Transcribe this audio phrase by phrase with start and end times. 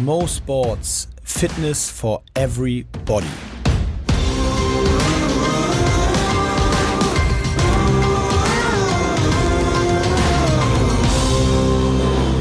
[0.00, 3.26] Mo Sports Fitness for Everybody.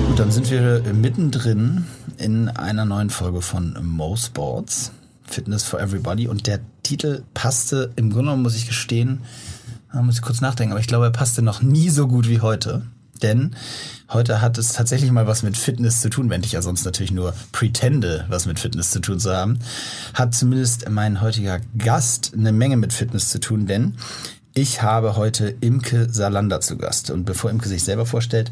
[0.07, 1.85] Gut, dann sind wir mittendrin
[2.17, 4.93] in einer neuen Folge von Mo Sports
[5.23, 9.23] Fitness for Everybody und der Titel passte im Grunde genommen, muss ich gestehen,
[9.91, 12.39] da muss ich kurz nachdenken, aber ich glaube, er passte noch nie so gut wie
[12.39, 12.83] heute.
[13.21, 13.55] Denn
[14.09, 17.11] heute hat es tatsächlich mal was mit Fitness zu tun, wenn ich ja sonst natürlich
[17.11, 19.59] nur pretende, was mit Fitness zu tun zu haben.
[20.13, 23.95] Hat zumindest mein heutiger Gast eine Menge mit Fitness zu tun, denn
[24.53, 27.09] ich habe heute Imke Salander zu Gast.
[27.09, 28.51] Und bevor Imke sich selber vorstellt,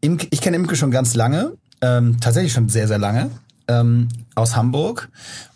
[0.00, 3.30] Imke, ich kenne Imke schon ganz lange, ähm, tatsächlich schon sehr, sehr lange,
[3.68, 5.08] ähm, aus Hamburg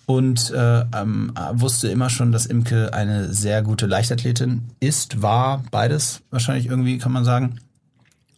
[0.07, 6.23] und äh, ähm, wusste immer schon, dass Imke eine sehr gute Leichtathletin ist, war beides
[6.31, 7.61] wahrscheinlich irgendwie, kann man sagen.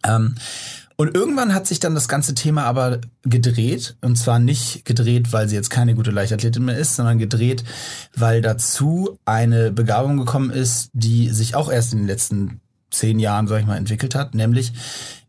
[0.05, 0.35] Ähm,
[1.01, 3.95] und irgendwann hat sich dann das ganze Thema aber gedreht.
[4.01, 7.63] Und zwar nicht gedreht, weil sie jetzt keine gute Leichtathletin mehr ist, sondern gedreht,
[8.15, 13.47] weil dazu eine Begabung gekommen ist, die sich auch erst in den letzten zehn Jahren,
[13.47, 14.35] sag ich mal, entwickelt hat.
[14.35, 14.73] Nämlich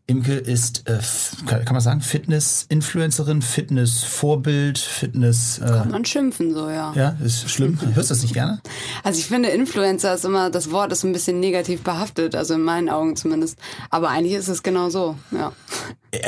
[0.05, 0.99] Imke ist, äh,
[1.45, 5.59] kann, man sagen, Fitness-Influencerin, Fitness-Vorbild, Fitness.
[5.59, 6.91] Äh, kann man schimpfen so, ja.
[6.93, 7.79] Ja, ist schlimm.
[7.93, 8.61] Hörst du das nicht gerne?
[9.03, 12.63] Also ich finde, Influencer ist immer, das Wort ist ein bisschen negativ behaftet, also in
[12.63, 13.57] meinen Augen zumindest.
[13.89, 15.53] Aber eigentlich ist es genau so, ja.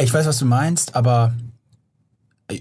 [0.01, 1.33] Ich weiß, was du meinst, aber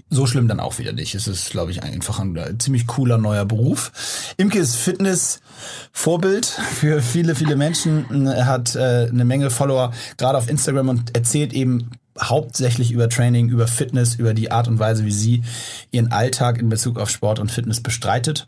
[0.09, 1.13] so schlimm dann auch wieder nicht.
[1.15, 3.91] Es ist, glaube ich, einfach ein, ein ziemlich cooler neuer Beruf.
[4.37, 8.25] Imke ist Fitness-Vorbild für viele, viele Menschen.
[8.27, 13.49] Er hat äh, eine Menge Follower, gerade auf Instagram und erzählt eben hauptsächlich über Training,
[13.49, 15.43] über Fitness, über die Art und Weise, wie sie
[15.91, 18.47] ihren Alltag in Bezug auf Sport und Fitness bestreitet.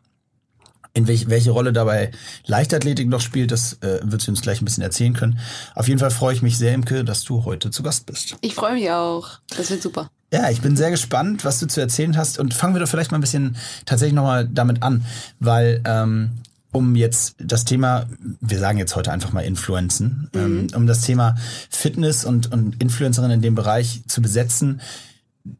[0.93, 2.09] In welch, welche Rolle dabei
[2.47, 5.37] Leichtathletik noch spielt, das äh, wird sie uns gleich ein bisschen erzählen können.
[5.75, 8.35] Auf jeden Fall freue ich mich sehr, Imke, dass du heute zu Gast bist.
[8.41, 9.39] Ich freue mich auch.
[9.55, 10.09] Das wird super.
[10.31, 12.37] Ja, ich bin sehr gespannt, was du zu erzählen hast.
[12.39, 15.05] Und fangen wir doch vielleicht mal ein bisschen tatsächlich nochmal damit an,
[15.39, 16.31] weil ähm,
[16.71, 18.05] um jetzt das Thema,
[18.41, 20.39] wir sagen jetzt heute einfach mal Influenzen, mhm.
[20.39, 21.35] ähm, um das Thema
[21.69, 24.81] Fitness und, und Influencerin in dem Bereich zu besetzen,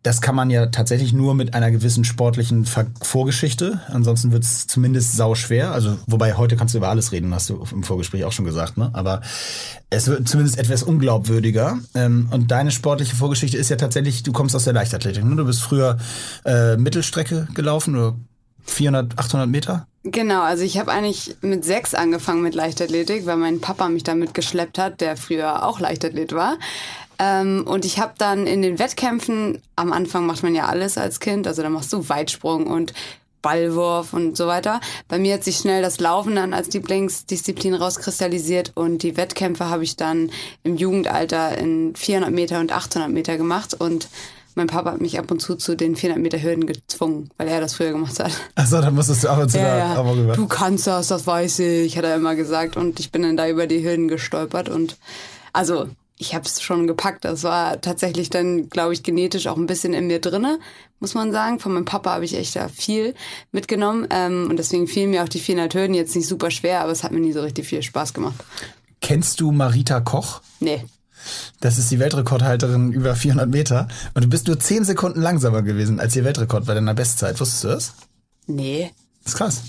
[0.03, 2.65] das kann man ja tatsächlich nur mit einer gewissen sportlichen
[3.01, 3.81] Vorgeschichte.
[3.87, 5.71] Ansonsten wird es zumindest sau schwer.
[5.71, 8.77] Also, wobei heute kannst du über alles reden, hast du im Vorgespräch auch schon gesagt,
[8.77, 8.89] ne?
[8.93, 9.21] Aber
[9.89, 11.79] es wird zumindest etwas unglaubwürdiger.
[11.95, 15.23] Ähm, und deine sportliche Vorgeschichte ist ja tatsächlich, du kommst aus der Leichtathletik.
[15.23, 15.35] Ne?
[15.35, 15.97] Du bist früher
[16.45, 18.15] äh, Mittelstrecke gelaufen oder
[18.65, 19.87] 400, 800 Meter?
[20.03, 24.33] Genau, also ich habe eigentlich mit sechs angefangen mit Leichtathletik, weil mein Papa mich damit
[24.33, 26.57] geschleppt hat, der früher auch Leichtathlet war.
[27.19, 31.19] Ähm, und ich habe dann in den Wettkämpfen, am Anfang macht man ja alles als
[31.19, 32.93] Kind, also da machst du Weitsprung und
[33.41, 34.81] Ballwurf und so weiter.
[35.07, 39.83] Bei mir hat sich schnell das Laufen dann als Lieblingsdisziplin rauskristallisiert und die Wettkämpfe habe
[39.83, 40.31] ich dann
[40.63, 44.09] im Jugendalter in 400 Meter und 800 Meter gemacht und
[44.55, 47.61] mein Papa hat mich ab und zu zu den 400 Meter Hürden gezwungen, weil er
[47.61, 48.31] das früher gemacht hat.
[48.55, 50.33] Achso, dann musstest du ab und zu ja, da ja.
[50.33, 52.75] Du kannst das, das weiß ich, hat er immer gesagt.
[52.75, 54.97] Und ich bin dann da über die Hürden gestolpert und
[55.53, 55.87] also
[56.19, 57.25] ich habe es schon gepackt.
[57.25, 60.59] Das war tatsächlich dann, glaube ich, genetisch auch ein bisschen in mir drinne,
[60.99, 61.59] muss man sagen.
[61.59, 63.13] Von meinem Papa habe ich echt da viel
[63.51, 66.91] mitgenommen ähm, und deswegen fielen mir auch die 400 Hürden jetzt nicht super schwer, aber
[66.91, 68.35] es hat mir nie so richtig viel Spaß gemacht.
[69.01, 70.41] Kennst du Marita Koch?
[70.59, 70.83] Nee.
[71.59, 75.99] Das ist die Weltrekordhalterin über 400 Meter und du bist nur 10 Sekunden langsamer gewesen
[75.99, 77.39] als ihr Weltrekord bei deiner Bestzeit.
[77.39, 77.93] Wusstest du das?
[78.47, 78.91] Nee.
[79.23, 79.61] Das ist krass.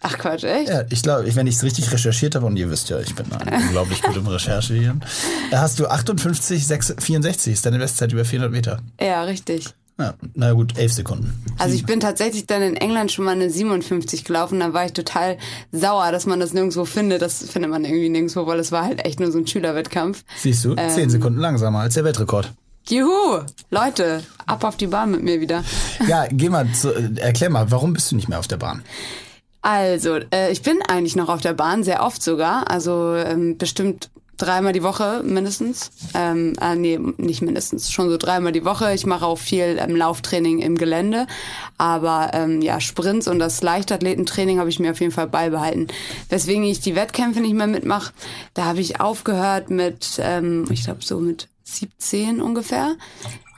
[0.00, 0.68] Ach Quatsch, echt?
[0.68, 3.26] Ja, ich glaube, wenn ich es richtig recherchiert habe, und ihr wisst ja, ich bin
[3.66, 5.02] unglaublich gut im Recherchieren,
[5.50, 8.78] da hast du 58, 6, 64, ist deine Bestzeit über 400 Meter.
[9.00, 9.74] Ja, richtig.
[10.00, 11.44] Ja, na gut, 11 Sekunden.
[11.58, 14.92] Also ich bin tatsächlich dann in England schon mal eine 57 gelaufen, da war ich
[14.92, 15.38] total
[15.72, 17.20] sauer, dass man das nirgendwo findet.
[17.20, 20.22] Das findet man irgendwie nirgendwo, weil es war halt echt nur so ein Schülerwettkampf.
[20.40, 22.52] Siehst du, ähm, 10 Sekunden langsamer als der Weltrekord.
[22.88, 25.64] Juhu, Leute, ab auf die Bahn mit mir wieder.
[26.06, 28.82] Ja, geh mal, zu, erklär mal, warum bist du nicht mehr auf der Bahn?
[29.60, 32.70] Also, äh, ich bin eigentlich noch auf der Bahn, sehr oft sogar.
[32.70, 35.90] Also ähm, bestimmt dreimal die Woche mindestens.
[36.14, 38.94] Ähm, äh, nee, nicht mindestens, schon so dreimal die Woche.
[38.94, 41.26] Ich mache auch viel ähm, Lauftraining im Gelände.
[41.76, 45.88] Aber ähm, ja, Sprints und das Leichtathletentraining habe ich mir auf jeden Fall beibehalten.
[46.28, 48.12] Weswegen ich die Wettkämpfe nicht mehr mitmache,
[48.54, 52.94] da habe ich aufgehört mit, ähm, ich glaube so mit 17 ungefähr.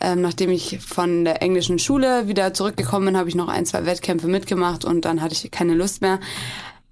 [0.01, 3.85] Ähm, nachdem ich von der englischen Schule wieder zurückgekommen bin, habe ich noch ein, zwei
[3.85, 6.21] Wettkämpfe mitgemacht und dann hatte ich keine Lust mehr,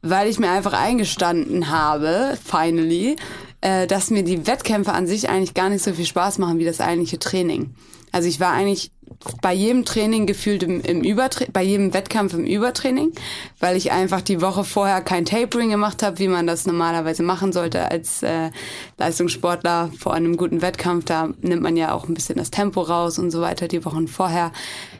[0.02, 3.16] weil ich mir einfach eingestanden habe, finally,
[3.60, 6.64] äh, dass mir die Wettkämpfe an sich eigentlich gar nicht so viel Spaß machen wie
[6.64, 7.74] das eigentliche Training.
[8.12, 8.90] Also ich war eigentlich
[9.42, 13.12] bei jedem Training gefühlt im, im Übertraining, bei jedem Wettkampf im Übertraining,
[13.58, 17.52] weil ich einfach die Woche vorher kein Tapering gemacht habe, wie man das normalerweise machen
[17.52, 18.50] sollte als äh,
[18.96, 21.06] Leistungssportler vor einem guten Wettkampf.
[21.06, 24.08] Da nimmt man ja auch ein bisschen das Tempo raus und so weiter die Wochen
[24.08, 24.52] vorher.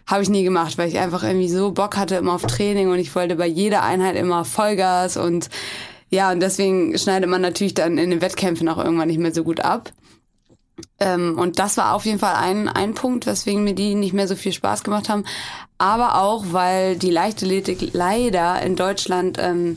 [0.07, 2.99] Habe ich nie gemacht, weil ich einfach irgendwie so Bock hatte immer auf Training und
[2.99, 5.49] ich wollte bei jeder Einheit immer Vollgas und
[6.11, 9.45] ja, und deswegen schneidet man natürlich dann in den Wettkämpfen auch irgendwann nicht mehr so
[9.45, 9.93] gut ab.
[11.01, 14.29] Ähm, und das war auf jeden Fall ein, ein Punkt, weswegen mir die nicht mehr
[14.29, 15.25] so viel Spaß gemacht haben.
[15.79, 19.77] Aber auch, weil die Leichtathletik leider in Deutschland ähm,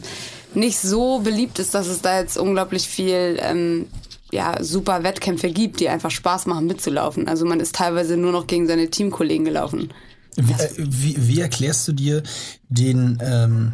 [0.54, 3.88] nicht so beliebt ist, dass es da jetzt unglaublich viel ähm,
[4.32, 7.28] ja, super Wettkämpfe gibt, die einfach Spaß machen mitzulaufen.
[7.28, 9.94] Also man ist teilweise nur noch gegen seine Teamkollegen gelaufen.
[10.38, 12.24] Wie, äh, wie, wie erklärst du dir
[12.70, 13.74] den, ähm,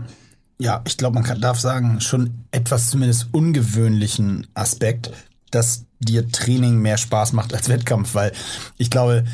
[0.58, 5.12] ja, ich glaube, man kann, darf sagen, schon etwas zumindest ungewöhnlichen Aspekt,
[5.52, 8.32] dass dir Training mehr Spaß macht als Wettkampf, weil
[8.78, 9.26] ich glaube,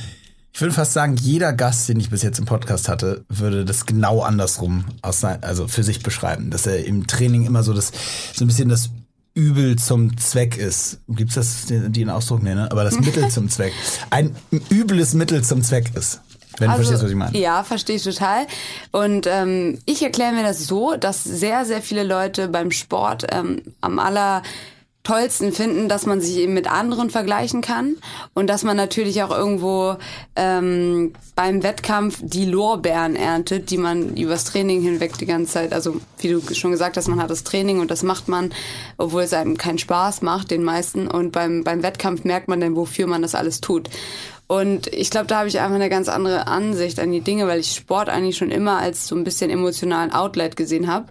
[0.54, 3.86] ich würde fast sagen, jeder Gast, den ich bis jetzt im Podcast hatte, würde das
[3.86, 7.92] genau andersrum aus sein, also für sich beschreiben, dass er im Training immer so das
[8.34, 8.92] so ein bisschen das
[9.34, 11.00] Übel zum Zweck ist.
[11.10, 12.70] Gibt's das die den Ausdruck nee, ne?
[12.72, 13.74] Aber das Mittel zum Zweck.
[14.12, 14.36] Ein
[14.70, 16.22] übles Mittel zum Zweck ist.
[16.60, 17.38] Wenn also, du verstehst, was ich meine.
[17.38, 18.46] Ja, verstehe ich total.
[18.92, 23.64] Und ähm, ich erkläre mir das so, dass sehr, sehr viele Leute beim Sport ähm,
[23.82, 24.44] am aller
[25.04, 27.98] tollsten finden, dass man sich eben mit anderen vergleichen kann
[28.34, 29.98] und dass man natürlich auch irgendwo
[30.38, 36.00] ähm, beim Wettkampf die Lorbeeren erntet, die man übers Training hinweg die ganze Zeit, also
[36.20, 38.54] wie du schon gesagt hast, man hat das Training und das macht man,
[38.98, 41.08] obwohl es einem keinen Spaß macht, den meisten.
[41.08, 43.90] Und beim, beim Wettkampf merkt man dann, wofür man das alles tut.
[44.48, 47.60] Und ich glaube, da habe ich einfach eine ganz andere Ansicht an die Dinge, weil
[47.60, 51.08] ich Sport eigentlich schon immer als so ein bisschen emotionalen Outlet gesehen habe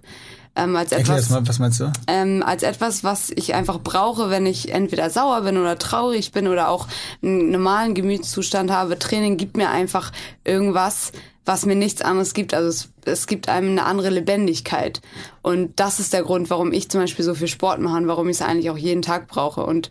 [0.54, 1.92] ähm, als Erklär etwas, mal, was meinst du?
[2.06, 6.46] ähm, als etwas, was ich einfach brauche, wenn ich entweder sauer bin oder traurig bin
[6.46, 6.88] oder auch
[7.22, 8.98] einen normalen Gemütszustand habe.
[8.98, 10.12] Training gibt mir einfach
[10.44, 11.12] irgendwas,
[11.44, 12.54] was mir nichts anderes gibt.
[12.54, 15.00] Also es, es gibt einem eine andere Lebendigkeit.
[15.40, 18.28] Und das ist der Grund, warum ich zum Beispiel so viel Sport mache und warum
[18.28, 19.64] ich es eigentlich auch jeden Tag brauche.
[19.64, 19.88] Und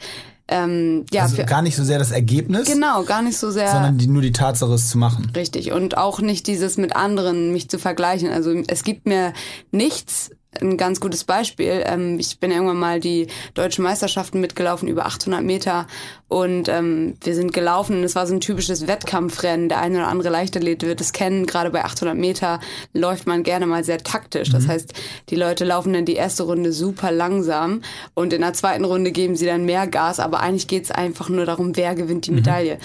[0.47, 3.71] ähm, ja, also gar nicht so sehr das Ergebnis, genau, gar nicht so sehr.
[3.71, 5.31] sondern die, nur die Tatsache, es zu machen.
[5.33, 5.71] Richtig.
[5.71, 8.29] Und auch nicht dieses mit anderen mich zu vergleichen.
[8.29, 9.31] Also es gibt mir
[9.71, 11.83] nichts, ein ganz gutes Beispiel.
[11.85, 15.87] Ähm, ich bin irgendwann mal die deutschen Meisterschaften mitgelaufen, über 800 Meter.
[16.27, 19.69] Und ähm, wir sind gelaufen und es war so ein typisches Wettkampfrennen.
[19.69, 21.45] Der eine oder andere Leichtathlet wird es kennen.
[21.45, 22.59] Gerade bei 800 Meter
[22.93, 24.49] läuft man gerne mal sehr taktisch.
[24.49, 24.69] Das mhm.
[24.69, 24.93] heißt,
[25.29, 27.81] die Leute laufen dann die erste Runde super langsam
[28.13, 30.19] und in der zweiten Runde geben sie dann mehr Gas.
[30.19, 32.37] Aber eigentlich geht es einfach nur darum, wer gewinnt die mhm.
[32.37, 32.77] Medaille.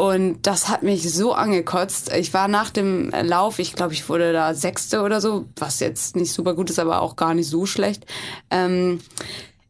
[0.00, 2.10] Und das hat mich so angekotzt.
[2.14, 6.16] Ich war nach dem Lauf, ich glaube, ich wurde da Sechste oder so, was jetzt
[6.16, 8.06] nicht super gut ist, aber auch gar nicht so schlecht.
[8.50, 9.00] Ähm,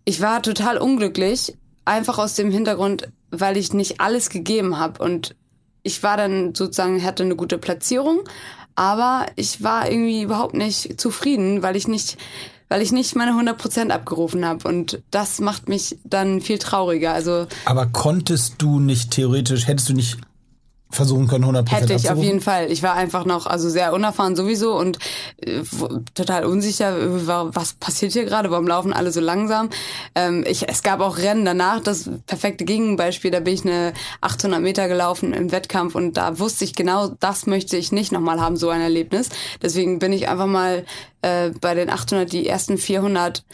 [0.04, 5.02] ich war total unglücklich, einfach aus dem Hintergrund, weil ich nicht alles gegeben habe.
[5.02, 5.34] Und
[5.82, 8.20] ich war dann sozusagen, hatte eine gute Platzierung,
[8.76, 12.18] aber ich war irgendwie überhaupt nicht zufrieden, weil ich nicht
[12.70, 14.66] weil ich nicht meine 100% abgerufen habe.
[14.66, 17.12] Und das macht mich dann viel trauriger.
[17.12, 20.18] Also Aber konntest du nicht theoretisch, hättest du nicht
[20.90, 22.18] versuchen können, 100% Hätte ich abzurufen?
[22.18, 22.70] auf jeden Fall.
[22.70, 24.98] Ich war einfach noch, also sehr unerfahren sowieso und
[25.38, 25.62] äh,
[26.14, 26.94] total unsicher,
[27.54, 29.70] was passiert hier gerade, warum laufen alle so langsam.
[30.14, 34.60] Ähm, ich, es gab auch Rennen danach, das perfekte Gegenbeispiel, da bin ich eine 800
[34.60, 38.56] Meter gelaufen im Wettkampf und da wusste ich genau, das möchte ich nicht nochmal haben,
[38.56, 39.28] so ein Erlebnis.
[39.62, 40.84] Deswegen bin ich einfach mal
[41.22, 43.44] äh, bei den 800 die ersten 400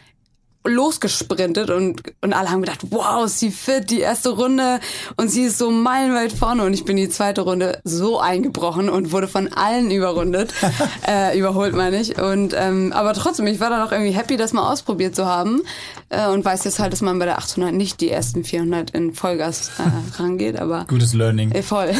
[0.67, 4.81] losgesprintet und, und alle haben gedacht, wow, sie fit, die erste Runde
[5.17, 9.13] und sie ist so meilenweit vorne und ich bin die zweite Runde so eingebrochen und
[9.13, 10.53] wurde von allen überrundet,
[11.09, 14.53] äh, überholt meine ich und ähm, aber trotzdem, ich war dann auch irgendwie happy, das
[14.53, 15.63] mal ausprobiert zu haben
[16.09, 19.15] äh, und weiß jetzt halt, dass man bei der 800 nicht die ersten 400 in
[19.15, 21.53] Vollgas äh, rangeht, aber Gutes Learning.
[21.53, 21.93] Äh, voll.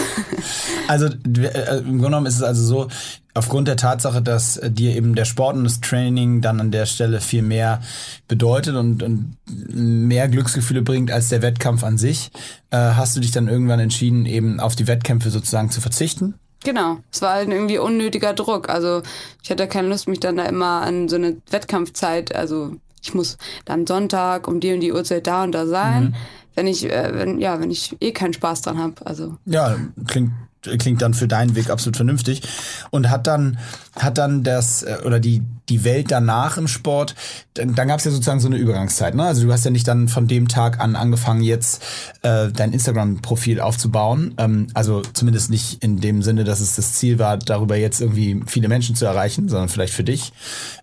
[0.89, 2.89] Also äh, im Grunde genommen ist es also so,
[3.37, 6.87] aufgrund der Tatsache, dass äh, dir eben der Sport und das Training dann an der
[6.87, 7.83] Stelle viel mehr
[8.29, 12.31] bedeutet und, und mehr Glücksgefühle bringt als der Wettkampf an sich,
[12.71, 16.35] äh, hast du dich dann irgendwann entschieden, eben auf die Wettkämpfe sozusagen zu verzichten?
[16.65, 18.69] Genau, es war halt irgendwie unnötiger Druck.
[18.69, 19.03] Also
[19.43, 23.37] ich hatte keine Lust, mich dann da immer an so eine Wettkampfzeit, also ich muss
[23.67, 26.15] dann Sonntag um die und die Uhrzeit da und da sein, mhm.
[26.55, 28.95] wenn ich, äh, wenn, ja, wenn ich eh keinen Spaß dran habe.
[29.05, 29.77] Also ja,
[30.07, 30.33] klingt
[30.79, 32.43] klingt dann für deinen Weg absolut vernünftig.
[32.91, 33.59] Und hat dann,
[33.99, 37.15] hat dann das, äh, oder die, die Welt danach im Sport,
[37.55, 39.15] dann, dann gab es ja sozusagen so eine Übergangszeit.
[39.15, 39.25] Ne?
[39.25, 41.83] Also du hast ja nicht dann von dem Tag an angefangen, jetzt
[42.23, 44.35] äh, dein Instagram-Profil aufzubauen.
[44.39, 48.43] Ähm, also zumindest nicht in dem Sinne, dass es das Ziel war, darüber jetzt irgendwie
[48.47, 50.33] viele Menschen zu erreichen, sondern vielleicht für dich.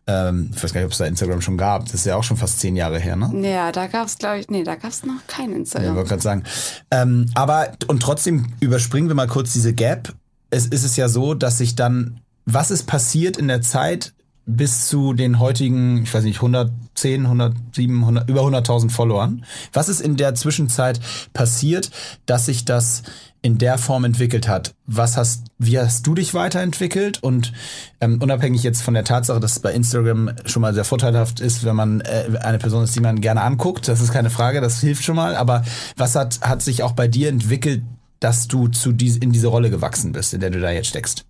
[0.06, 1.86] Ähm, ich weiß gar nicht, ob es da Instagram schon gab.
[1.86, 3.32] Das ist ja auch schon fast zehn Jahre her, ne?
[3.48, 5.90] Ja, da gab es, glaube ich, nee, da gab es noch kein Instagram.
[5.90, 6.44] Ja, wollte gerade sagen.
[6.92, 10.14] Ähm, aber, und trotzdem überspringen wir mal kurz diese Gap.
[10.50, 14.14] Es ist es ja so, dass sich dann, was ist passiert in der Zeit
[14.46, 19.46] bis zu den heutigen, ich weiß nicht, 110, 107, 100, über 100.000 Followern?
[19.72, 21.00] Was ist in der Zwischenzeit
[21.34, 21.92] passiert,
[22.26, 23.04] dass sich das
[23.44, 24.74] in der Form entwickelt hat.
[24.88, 27.22] Was hast, wie hast du dich weiterentwickelt?
[27.22, 27.52] Und
[28.00, 31.66] ähm, unabhängig jetzt von der Tatsache, dass es bei Instagram schon mal sehr vorteilhaft ist,
[31.66, 34.80] wenn man äh, eine Person ist, die man gerne anguckt, das ist keine Frage, das
[34.80, 35.36] hilft schon mal.
[35.36, 35.64] Aber
[35.98, 37.84] was hat, hat sich auch bei dir entwickelt,
[38.24, 41.26] dass du zu dies, in diese Rolle gewachsen bist, in der du da jetzt steckst?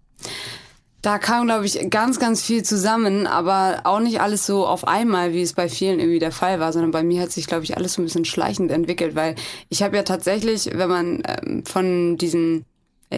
[1.02, 5.34] Da kam, glaube ich, ganz, ganz viel zusammen, aber auch nicht alles so auf einmal,
[5.34, 7.76] wie es bei vielen irgendwie der Fall war, sondern bei mir hat sich, glaube ich,
[7.76, 9.36] alles so ein bisschen schleichend entwickelt, weil
[9.68, 12.64] ich habe ja tatsächlich, wenn man ähm, von diesen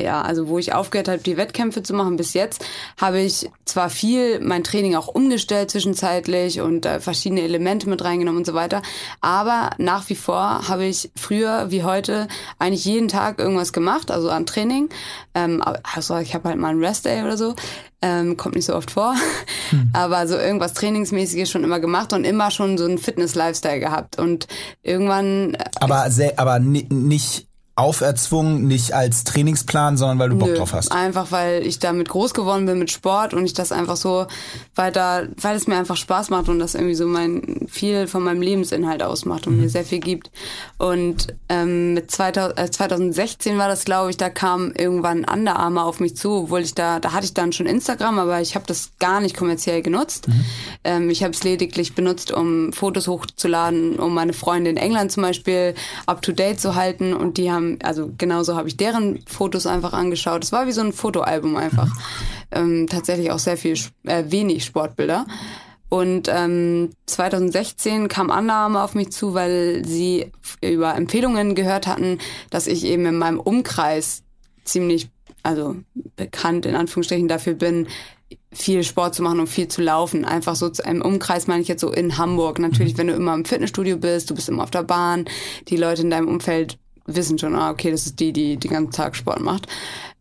[0.04, 2.66] ja, also wo ich aufgehört habe, die Wettkämpfe zu machen bis jetzt,
[3.00, 8.40] habe ich zwar viel mein Training auch umgestellt zwischenzeitlich und äh, verschiedene Elemente mit reingenommen
[8.40, 8.82] und so weiter,
[9.22, 12.28] aber nach wie vor habe ich früher wie heute
[12.60, 14.90] eigentlich jeden Tag irgendwas gemacht, also an Training.
[15.34, 17.56] Ähm, also ich habe halt mal einen Rest-Day oder so,
[18.02, 19.16] ähm, kommt nicht so oft vor,
[19.70, 19.90] hm.
[19.94, 24.48] aber so irgendwas Trainingsmäßiges schon immer gemacht und immer schon so einen Fitness-Lifestyle gehabt und
[24.84, 25.56] irgendwann...
[25.56, 27.48] Äh, aber, sehr, aber nicht
[27.78, 30.94] auferzwungen, nicht als Trainingsplan, sondern weil du Bock Nö, drauf hast?
[30.94, 34.28] Einfach weil ich damit groß geworden bin mit Sport und ich das einfach so
[34.76, 38.42] weiter, weil es mir einfach Spaß macht und das irgendwie so mein viel von meinem
[38.42, 39.64] Lebensinhalt ausmacht und mhm.
[39.64, 40.32] mir sehr viel gibt.
[40.78, 45.84] Und ähm, mit 2000, äh, 2016 war das, glaube ich, da kam irgendwann Under Armour
[45.84, 48.66] auf mich zu, obwohl ich da, da hatte ich dann schon Instagram, aber ich habe
[48.66, 50.30] das gar nicht kommerziell genutzt.
[50.30, 50.46] Mhm.
[50.86, 55.24] Ähm, ich habe es lediglich benutzt, um Fotos hochzuladen, um meine Freunde in England zum
[55.24, 59.20] Beispiel up to date zu halten und die haben haben, also genauso habe ich deren
[59.28, 60.44] Fotos einfach angeschaut.
[60.44, 61.90] Es war wie so ein Fotoalbum einfach.
[62.52, 65.26] Ähm, tatsächlich auch sehr viel, äh, wenig Sportbilder.
[65.90, 70.32] Und ähm, 2016 kam Annahme auf mich zu, weil sie
[70.62, 72.18] über Empfehlungen gehört hatten,
[72.50, 74.24] dass ich eben in meinem Umkreis
[74.64, 75.10] ziemlich,
[75.44, 75.76] also
[76.16, 77.88] bekannt in Anführungsstrichen dafür bin,
[78.52, 80.26] viel Sport zu machen und viel zu laufen.
[80.26, 82.58] Einfach so im Umkreis meine ich jetzt so in Hamburg.
[82.58, 82.98] Natürlich, mhm.
[82.98, 85.26] wenn du immer im Fitnessstudio bist, du bist immer auf der Bahn,
[85.68, 88.92] die Leute in deinem Umfeld wissen schon, ah, okay, das ist die, die den ganzen
[88.92, 89.68] Tag Sport macht.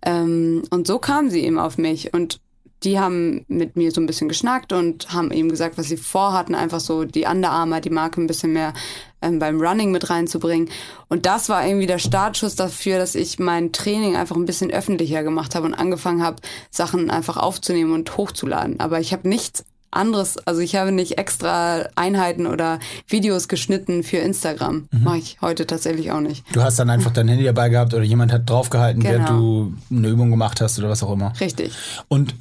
[0.05, 2.41] Ähm, und so kam sie eben auf mich und
[2.85, 6.55] die haben mit mir so ein bisschen geschnackt und haben eben gesagt, was sie vorhatten,
[6.55, 8.75] einfach so die Under Armour, die Marke ein bisschen mehr
[9.23, 10.69] ähm, beim Running mit reinzubringen.
[11.09, 15.23] Und das war irgendwie der Startschuss dafür, dass ich mein Training einfach ein bisschen öffentlicher
[15.23, 18.81] gemacht habe und angefangen habe, Sachen einfach aufzunehmen und hochzuladen.
[18.81, 19.65] Aber ich habe nichts
[19.97, 24.89] anderes, also ich habe nicht extra Einheiten oder Videos geschnitten für Instagram.
[24.91, 25.03] Mhm.
[25.03, 26.45] Mache ich heute tatsächlich auch nicht.
[26.53, 29.13] Du hast dann einfach dein Handy dabei gehabt oder jemand hat draufgehalten, genau.
[29.13, 31.33] während du eine Übung gemacht hast oder was auch immer.
[31.41, 31.73] Richtig.
[32.09, 32.35] Und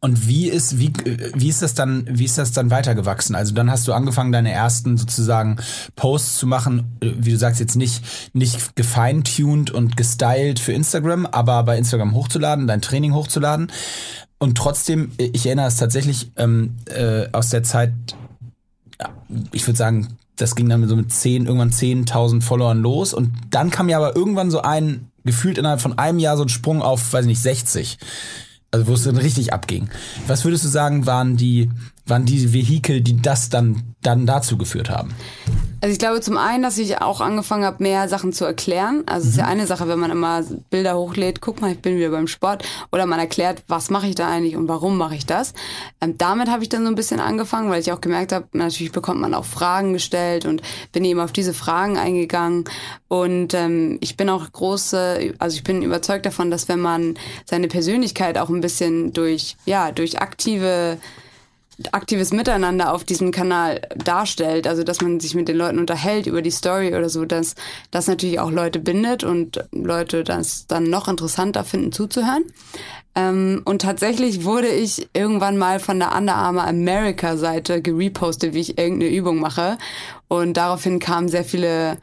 [0.00, 0.92] und wie ist, wie,
[1.34, 3.34] wie ist das dann, wie ist das dann weitergewachsen?
[3.34, 5.56] Also dann hast du angefangen, deine ersten sozusagen
[5.96, 11.62] Posts zu machen, wie du sagst, jetzt nicht, nicht gefeintuned und gestylt für Instagram, aber
[11.64, 13.72] bei Instagram hochzuladen, dein Training hochzuladen.
[14.38, 17.92] Und trotzdem, ich erinnere es tatsächlich ähm, äh, aus der Zeit,
[19.52, 23.14] ich würde sagen, das ging dann so mit 10, irgendwann 10.000 Followern los.
[23.14, 26.50] Und dann kam ja aber irgendwann so ein, gefühlt innerhalb von einem Jahr so ein
[26.50, 27.98] Sprung auf, weiß ich nicht, 60.
[28.70, 29.88] Also wo es dann richtig abging.
[30.26, 31.70] Was würdest du sagen, waren die,
[32.04, 35.14] waren die Vehikel, die das dann, dann dazu geführt haben?
[35.86, 39.04] Also ich glaube zum einen, dass ich auch angefangen habe, mehr Sachen zu erklären.
[39.06, 39.50] Also es ist ja mhm.
[39.50, 42.64] eine Sache, wenn man immer Bilder hochlädt, guck mal, ich bin wieder beim Sport.
[42.90, 45.54] Oder man erklärt, was mache ich da eigentlich und warum mache ich das.
[46.00, 48.90] Ähm, damit habe ich dann so ein bisschen angefangen, weil ich auch gemerkt habe, natürlich
[48.90, 52.64] bekommt man auch Fragen gestellt und bin eben auf diese Fragen eingegangen.
[53.06, 57.14] Und ähm, ich bin auch große, also ich bin überzeugt davon, dass wenn man
[57.44, 60.98] seine Persönlichkeit auch ein bisschen durch, ja, durch aktive
[61.92, 66.40] aktives Miteinander auf diesem Kanal darstellt, also dass man sich mit den Leuten unterhält über
[66.40, 67.54] die Story oder so, dass
[67.90, 72.44] das natürlich auch Leute bindet und Leute das dann noch interessanter finden zuzuhören.
[73.14, 78.60] Ähm, und tatsächlich wurde ich irgendwann mal von der Under Armour America Seite gerepostet, wie
[78.60, 79.76] ich irgendeine Übung mache
[80.28, 81.98] und daraufhin kamen sehr viele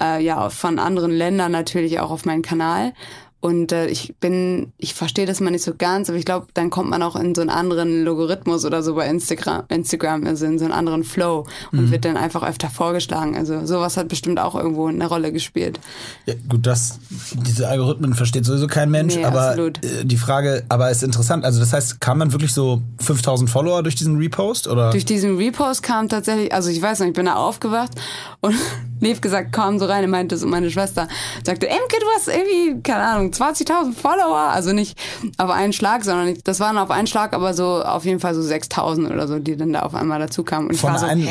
[0.00, 2.94] äh, ja von anderen Ländern natürlich auch auf meinen Kanal
[3.40, 6.68] Und äh, ich bin, ich verstehe das mal nicht so ganz, aber ich glaube, dann
[6.68, 10.58] kommt man auch in so einen anderen Logarithmus oder so bei Instagram, Instagram also in
[10.58, 11.90] so einen anderen Flow und mhm.
[11.90, 13.36] wird dann einfach öfter vorgeschlagen.
[13.36, 15.80] Also sowas hat bestimmt auch irgendwo eine Rolle gespielt.
[16.26, 16.98] Ja, gut, das,
[17.46, 19.82] diese Algorithmen versteht sowieso kein Mensch, nee, aber absolut.
[19.84, 21.46] Äh, die Frage, aber ist interessant.
[21.46, 24.90] Also das heißt, kam man wirklich so 5000 Follower durch diesen Repost oder?
[24.90, 27.92] Durch diesen Repost kam tatsächlich, also ich weiß noch, ich bin da aufgewacht
[28.40, 28.54] und
[29.00, 31.08] Neve gesagt, kam so rein und meinte so, meine Schwester
[31.42, 34.50] sagte, Emke, du hast irgendwie, keine Ahnung, 20.000 Follower.
[34.52, 34.98] Also nicht
[35.38, 38.40] auf einen Schlag, sondern das waren auf einen Schlag, aber so auf jeden Fall so
[38.40, 40.68] 6.000 oder so, die dann da auf einmal dazu kamen.
[40.68, 41.28] Und ich Von war so, hä?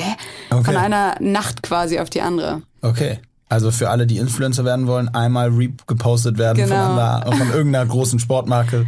[0.50, 0.64] Okay.
[0.64, 2.62] Von einer Nacht quasi auf die andere.
[2.82, 3.20] Okay.
[3.50, 5.52] Also für alle, die Influencer werden wollen, einmal
[5.88, 6.86] gepostet werden genau.
[6.86, 8.86] von, einer, von irgendeiner großen Sportmarke.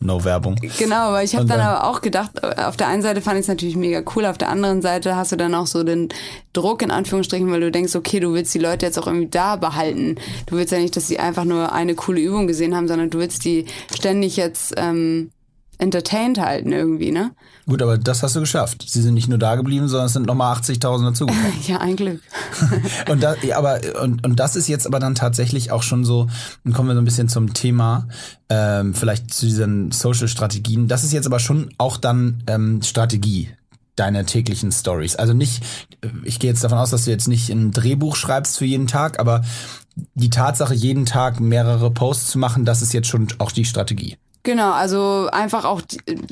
[0.00, 0.56] No Werbung.
[0.78, 3.42] Genau, weil ich habe dann, dann aber auch gedacht, auf der einen Seite fand ich
[3.42, 6.08] es natürlich mega cool, auf der anderen Seite hast du dann auch so den
[6.52, 9.56] Druck in Anführungsstrichen, weil du denkst, okay, du willst die Leute jetzt auch irgendwie da
[9.56, 10.16] behalten.
[10.46, 13.18] Du willst ja nicht, dass sie einfach nur eine coole Übung gesehen haben, sondern du
[13.18, 15.30] willst die ständig jetzt ähm,
[15.78, 17.32] entertained halten irgendwie, ne?
[17.66, 18.84] Gut, aber das hast du geschafft.
[18.88, 21.52] Sie sind nicht nur da geblieben, sondern es sind nochmal 80.000 dazugekommen.
[21.66, 22.20] ja, ein Glück.
[23.10, 26.28] und, da, aber, und, und das ist jetzt aber dann tatsächlich auch schon so,
[26.64, 28.08] dann kommen wir so ein bisschen zum Thema,
[28.48, 30.88] ähm, vielleicht zu diesen Social-Strategien.
[30.88, 33.50] Das ist jetzt aber schon auch dann ähm, Strategie
[33.96, 35.16] deine täglichen Stories.
[35.16, 35.62] Also nicht,
[36.24, 39.20] ich gehe jetzt davon aus, dass du jetzt nicht ein Drehbuch schreibst für jeden Tag,
[39.20, 39.42] aber
[40.14, 44.16] die Tatsache, jeden Tag mehrere Posts zu machen, das ist jetzt schon auch die Strategie.
[44.44, 45.82] Genau, also einfach auch,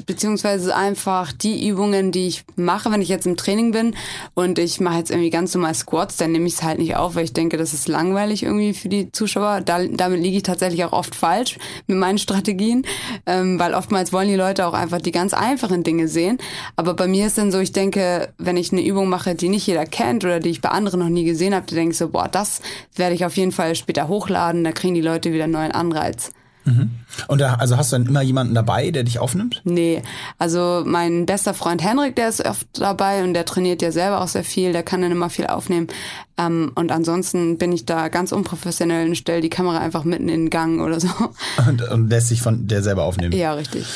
[0.05, 3.95] beziehungsweise einfach die Übungen, die ich mache, wenn ich jetzt im Training bin
[4.35, 7.14] und ich mache jetzt irgendwie ganz normal Squats, dann nehme ich es halt nicht auf,
[7.14, 9.61] weil ich denke, das ist langweilig irgendwie für die Zuschauer.
[9.61, 12.85] Da, damit liege ich tatsächlich auch oft falsch mit meinen Strategien,
[13.26, 16.38] ähm, weil oftmals wollen die Leute auch einfach die ganz einfachen Dinge sehen.
[16.75, 19.69] Aber bei mir ist dann so, ich denke, wenn ich eine Übung mache, die nicht
[19.69, 22.09] jeder kennt oder die ich bei anderen noch nie gesehen habe, dann denke ich so,
[22.09, 22.61] boah, das
[22.97, 26.33] werde ich auf jeden Fall später hochladen, da kriegen die Leute wieder einen neuen Anreiz.
[26.70, 26.90] Mhm.
[27.28, 29.60] Und da, also hast du dann immer jemanden dabei, der dich aufnimmt?
[29.64, 30.02] Nee,
[30.38, 34.28] also mein bester Freund Henrik, der ist oft dabei und der trainiert ja selber auch
[34.28, 35.88] sehr viel, der kann dann immer viel aufnehmen.
[36.38, 40.44] Ähm, und ansonsten bin ich da ganz unprofessionell und stelle die Kamera einfach mitten in
[40.44, 41.08] den Gang oder so.
[41.68, 43.36] Und, und lässt sich von der selber aufnehmen?
[43.36, 43.86] Ja, richtig.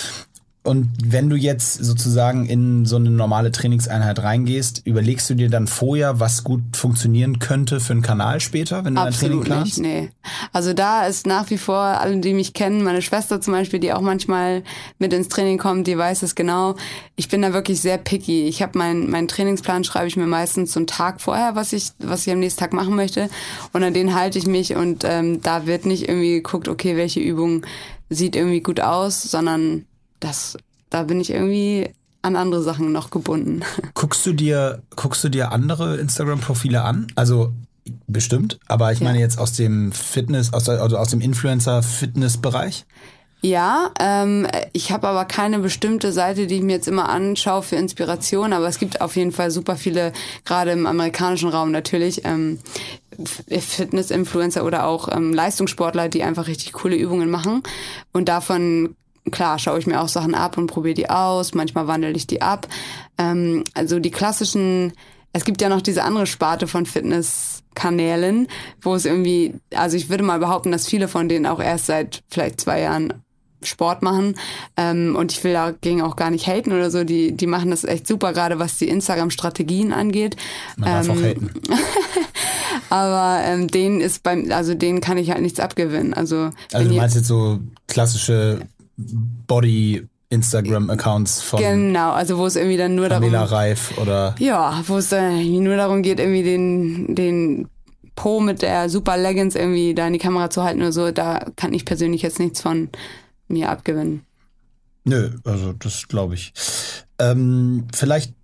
[0.67, 5.67] Und wenn du jetzt sozusagen in so eine normale Trainingseinheit reingehst, überlegst du dir dann
[5.67, 9.79] vorher, was gut funktionieren könnte für einen Kanal später, wenn du Absolut dein Training planst?
[9.79, 10.11] Nicht, nee.
[10.55, 13.93] Also da ist nach wie vor, alle, die mich kennen, meine Schwester zum Beispiel, die
[13.93, 14.63] auch manchmal
[14.99, 16.77] mit ins Training kommt, die weiß es genau.
[17.15, 18.49] Ich bin da wirklich sehr picky.
[18.49, 21.91] Ich habe meinen mein Trainingsplan schreibe ich mir meistens so einen Tag vorher, was ich,
[21.99, 23.29] was ich am nächsten Tag machen möchte.
[23.75, 27.21] Und an den halte ich mich und ähm, da wird nicht irgendwie geguckt, okay, welche
[27.21, 27.67] Übung
[28.09, 29.85] sieht irgendwie gut aus, sondern
[30.21, 30.57] das,
[30.91, 31.91] da bin ich irgendwie
[32.23, 33.63] an andere Sachen noch gebunden.
[33.95, 37.07] Guckst du dir, guckst du dir andere Instagram-Profile an?
[37.17, 37.53] Also
[38.07, 42.87] bestimmt, aber ich meine jetzt aus dem Fitness, aus, also aus dem Influencer-Fitness-Bereich?
[43.43, 47.77] Ja, ähm, ich habe aber keine bestimmte Seite, die ich mir jetzt immer anschaue für
[47.77, 50.15] Inspiration, aber es gibt auf jeden Fall super viele,
[50.47, 52.59] gerade im amerikanischen Raum natürlich, ähm,
[53.21, 57.63] Fitness-Influencer oder auch ähm, Leistungssportler, die einfach richtig coole Übungen machen.
[58.13, 58.97] Und davon
[59.31, 61.55] klar schaue ich mir auch Sachen ab und probiere die aus.
[61.55, 62.69] Manchmal wandle ich die ab.
[63.19, 64.93] Ähm, also die klassischen,
[65.33, 68.49] es gibt ja noch diese andere Sparte von Fitnesskanälen,
[68.81, 72.23] wo es irgendwie, also ich würde mal behaupten, dass viele von denen auch erst seit
[72.29, 73.25] vielleicht zwei Jahren
[73.67, 74.35] Sport machen.
[74.77, 77.05] Ähm, und ich will dagegen auch gar nicht haten oder so.
[77.05, 80.37] Die, die machen das echt super, gerade was die Instagram-Strategien angeht.
[80.77, 81.51] Man darf ähm, auch haten.
[82.91, 86.15] aber ähm, denen ist beim, also denen kann ich halt nichts abgewinnen.
[86.15, 88.61] Also, also du meinst jetzt so klassische
[88.97, 94.83] Body Instagram-Accounts von Genau, also wo es irgendwie dann nur Pamela darum Reif oder Ja,
[94.87, 97.69] wo es dann nur darum geht, irgendwie den, den
[98.17, 101.47] Po mit der Super Leggings irgendwie da in die Kamera zu halten oder so, da
[101.57, 102.89] kann ich persönlich jetzt nichts von
[103.49, 104.25] mir abgewinnen.
[105.05, 106.53] Nö, also das glaube ich.
[107.19, 108.35] Ähm, vielleicht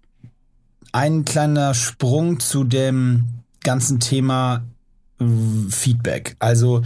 [0.92, 3.24] ein kleiner Sprung zu dem
[3.62, 4.64] ganzen Thema
[5.20, 5.24] äh,
[5.70, 6.36] Feedback.
[6.38, 6.82] Also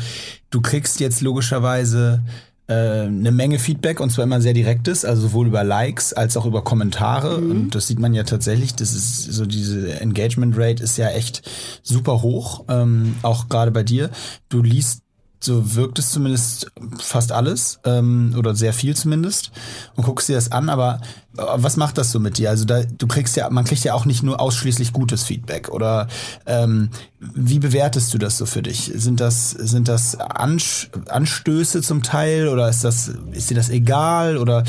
[0.51, 5.49] du kriegst jetzt logischerweise äh, eine Menge Feedback und zwar immer sehr direktes, also sowohl
[5.49, 7.41] über Likes als auch über Kommentare.
[7.41, 7.51] Mhm.
[7.51, 8.75] Und das sieht man ja tatsächlich.
[8.75, 11.43] Das ist so diese Engagement Rate ist ja echt
[11.83, 14.11] super hoch, ähm, auch gerade bei dir.
[14.49, 15.05] Du liest
[15.45, 19.51] so wirkt es zumindest fast alles ähm, oder sehr viel zumindest
[19.95, 21.01] und guckst dir das an, aber
[21.37, 22.51] äh, was macht das so mit dir?
[22.51, 26.09] Also da, du kriegst ja, man kriegt ja auch nicht nur ausschließlich gutes Feedback oder
[26.47, 26.91] ähm,
[27.35, 28.91] wie bewertest du das so für dich?
[28.95, 34.65] Sind das, sind das Anstöße zum Teil oder ist das, ist dir das egal oder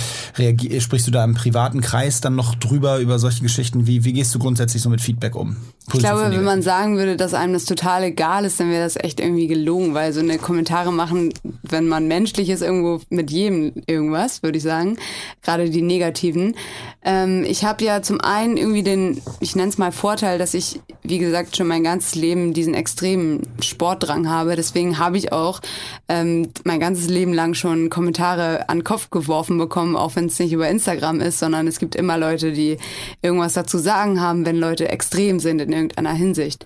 [0.80, 3.88] sprichst du da im privaten Kreis dann noch drüber über solche Geschichten?
[3.88, 5.58] Wie, wie gehst du grundsätzlich so mit Feedback um?
[5.94, 8.96] ich glaube, wenn man sagen würde, dass einem das total egal ist, dann wäre das
[8.96, 13.72] echt irgendwie gelogen, weil so eine Kommentare machen, wenn man menschlich ist, irgendwo mit jedem
[13.86, 14.98] irgendwas, würde ich sagen.
[15.44, 16.56] Gerade die negativen.
[17.04, 20.80] Ähm, ich habe ja zum einen irgendwie den, ich nenne es mal Vorteil, dass ich,
[21.04, 24.56] wie gesagt, schon mein ganzes Leben diesen extremen Sportdrang habe.
[24.56, 25.62] Deswegen habe ich auch
[26.08, 30.40] ähm, mein ganzes Leben lang schon Kommentare an den Kopf geworfen bekommen, auch wenn es
[30.40, 32.78] nicht über Instagram ist, sondern es gibt immer Leute, die
[33.22, 36.66] irgendwas dazu sagen haben, wenn Leute extrem sind in irgendeiner Hinsicht.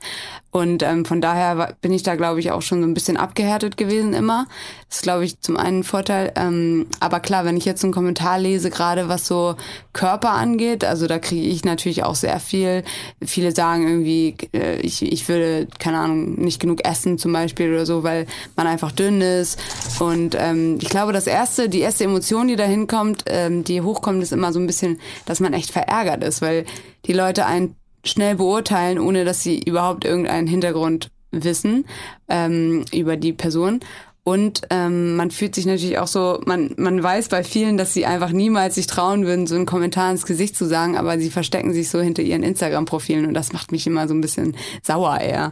[0.52, 3.78] Und ähm, von daher bin ich da, glaube ich, auch schon so ein bisschen abgehärtet
[3.78, 4.48] gewesen immer.
[4.88, 6.32] Das ist, glaube ich, zum einen ein Vorteil.
[6.36, 9.56] Ähm, aber klar, wenn ich jetzt einen Kommentar lese, gerade was so
[9.94, 12.84] Körper angeht, also da kriege ich natürlich auch sehr viel.
[13.24, 17.86] Viele sagen irgendwie, äh, ich, ich würde, keine Ahnung, nicht genug essen zum Beispiel oder
[17.86, 19.60] so, weil man einfach dünn ist.
[20.00, 24.22] Und ähm, ich glaube, das erste, die erste Emotion, die da hinkommt, ähm, die hochkommt,
[24.24, 26.66] ist immer so ein bisschen, dass man echt verärgert ist, weil
[27.06, 31.86] die Leute einen schnell beurteilen, ohne dass sie überhaupt irgendeinen Hintergrund wissen
[32.28, 33.82] ähm, über die Person.
[34.24, 38.06] Und ähm, man fühlt sich natürlich auch so, man, man weiß bei vielen, dass sie
[38.06, 41.74] einfach niemals sich trauen würden, so einen Kommentar ins Gesicht zu sagen, aber sie verstecken
[41.74, 45.52] sich so hinter ihren Instagram-Profilen und das macht mich immer so ein bisschen sauer eher.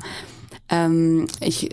[0.70, 1.70] Ähm, ich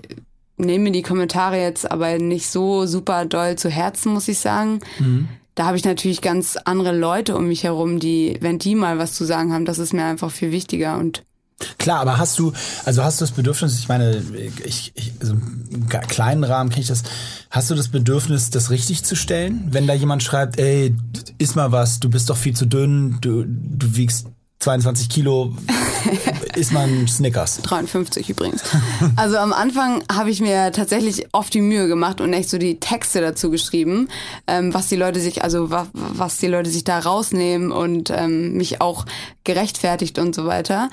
[0.57, 4.81] nehme die Kommentare jetzt aber nicht so super doll zu Herzen, muss ich sagen.
[4.99, 8.99] Mhm da habe ich natürlich ganz andere Leute um mich herum, die, wenn die mal
[8.99, 11.25] was zu sagen haben, das ist mir einfach viel wichtiger und
[11.79, 12.53] Klar, aber hast du,
[12.85, 14.23] also hast du das Bedürfnis, ich meine,
[14.65, 15.35] ich, ich also
[15.71, 17.05] im kleinen Rahmen kenne ich das,
[17.49, 19.69] hast du das Bedürfnis, das richtig zu stellen?
[19.71, 20.95] Wenn da jemand schreibt, ey,
[21.39, 24.27] iss mal was, du bist doch viel zu dünn, du, du wiegst
[24.59, 25.57] 22 Kilo
[26.57, 27.61] ist man Snickers.
[27.63, 28.63] 53 übrigens.
[29.17, 32.81] Also am Anfang habe ich mir tatsächlich oft die Mühe gemacht und echt so die
[32.81, 34.09] Texte dazu geschrieben,
[34.47, 38.55] ähm, was die Leute sich, also wa was die Leute sich da rausnehmen und ähm,
[38.55, 39.05] mich auch
[39.45, 40.89] gerechtfertigt und so weiter.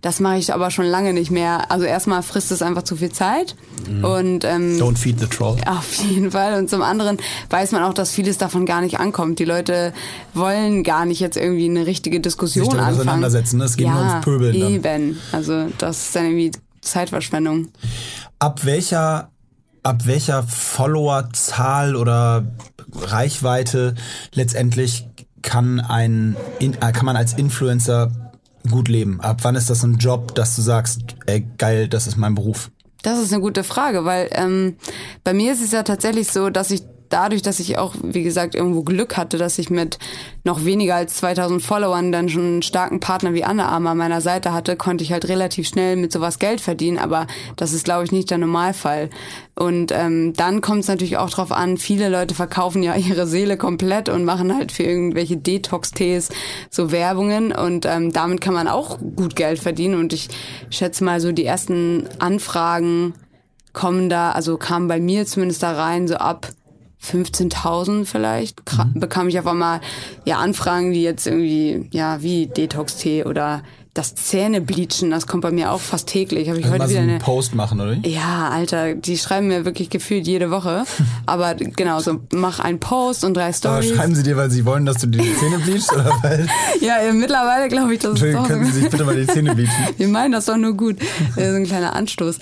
[0.00, 1.70] Das mache ich aber schon lange nicht mehr.
[1.70, 3.56] Also erstmal frisst es einfach zu viel Zeit
[3.88, 4.04] mhm.
[4.04, 5.56] und ähm, Don't feed the troll.
[5.66, 6.58] Auf jeden Fall.
[6.58, 7.18] Und zum anderen
[7.50, 9.40] weiß man auch, dass vieles davon gar nicht ankommt.
[9.40, 9.92] Die Leute
[10.34, 12.94] wollen gar nicht jetzt irgendwie eine richtige Diskussion Sich anfangen.
[12.94, 13.58] auseinandersetzen.
[13.58, 13.64] Ne?
[13.64, 14.54] Es geht ja, nur ums Pöbeln.
[14.54, 14.82] Eben.
[14.82, 15.18] Dann.
[15.32, 17.68] Also das ist dann irgendwie Zeitverschwendung.
[18.38, 19.30] Ab welcher
[19.82, 22.44] ab welcher Followerzahl oder
[22.92, 23.94] Reichweite
[24.32, 25.06] letztendlich
[25.46, 28.12] kann ein äh, kann man als Influencer
[28.70, 29.20] gut leben?
[29.22, 32.70] Ab wann ist das ein Job, dass du sagst, ey, geil, das ist mein Beruf?
[33.02, 34.76] Das ist eine gute Frage, weil ähm,
[35.24, 38.54] bei mir ist es ja tatsächlich so, dass ich dadurch, dass ich auch, wie gesagt,
[38.54, 39.98] irgendwo Glück hatte, dass ich mit
[40.44, 44.20] noch weniger als 2000 Followern dann schon einen starken Partner wie Anna Arma an meiner
[44.20, 46.98] Seite hatte, konnte ich halt relativ schnell mit sowas Geld verdienen.
[46.98, 49.10] Aber das ist, glaube ich, nicht der Normalfall.
[49.54, 53.56] Und ähm, dann kommt es natürlich auch drauf an, viele Leute verkaufen ja ihre Seele
[53.56, 56.30] komplett und machen halt für irgendwelche Detox-Tees
[56.70, 57.52] so Werbungen.
[57.52, 59.98] Und ähm, damit kann man auch gut Geld verdienen.
[59.98, 60.28] Und ich
[60.70, 63.14] schätze mal so die ersten Anfragen
[63.76, 66.48] kommen da, also kamen bei mir zumindest da rein, so ab
[67.02, 69.00] 15.000 vielleicht, mhm.
[69.00, 69.80] bekam ich auf einmal
[70.24, 73.62] ja Anfragen, die jetzt irgendwie, ja, wie Detox-Tee oder
[73.96, 76.48] das Zähnebleachen, das kommt bei mir auch fast täglich.
[76.48, 77.94] Habe ich also heute wieder so einen Post machen, oder?
[78.06, 80.84] Ja, Alter, die schreiben mir wirklich gefühlt jede Woche.
[81.26, 83.90] Aber genau, so mach einen Post und drei Stories.
[83.90, 86.46] Aber schreiben sie dir, weil sie wollen, dass du die Zähne bleachst oder weil?
[86.80, 88.42] ja, mittlerweile glaube ich, das ist so.
[88.42, 89.72] Können Sie sich bitte mal die Zähne bleachen?
[89.96, 90.98] Wir meinen das doch nur gut.
[91.34, 92.38] Das ist ein kleiner Anstoß.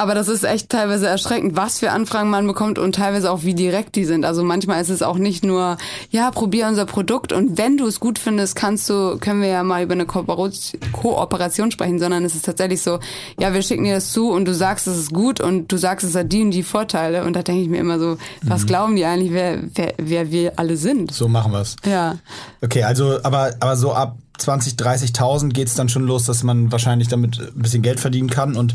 [0.00, 3.52] Aber das ist echt teilweise erschreckend, was für Anfragen man bekommt und teilweise auch wie
[3.52, 4.24] direkt die sind.
[4.24, 5.76] Also manchmal ist es auch nicht nur,
[6.10, 9.62] ja, probier unser Produkt und wenn du es gut findest, kannst du, können wir ja
[9.62, 12.98] mal über eine Kooperation sprechen, sondern es ist tatsächlich so,
[13.38, 16.06] ja, wir schicken dir das zu und du sagst, es ist gut und du sagst,
[16.06, 17.24] es hat die und die Vorteile.
[17.24, 18.66] Und da denke ich mir immer so, was mhm.
[18.68, 21.12] glauben die eigentlich, wer, wer, wer wir alle sind?
[21.12, 21.76] So machen wir es.
[21.84, 22.16] Ja.
[22.62, 26.72] Okay, also, aber, aber so ab 20, 30.000 geht es dann schon los, dass man
[26.72, 28.56] wahrscheinlich damit ein bisschen Geld verdienen kann.
[28.56, 28.74] Und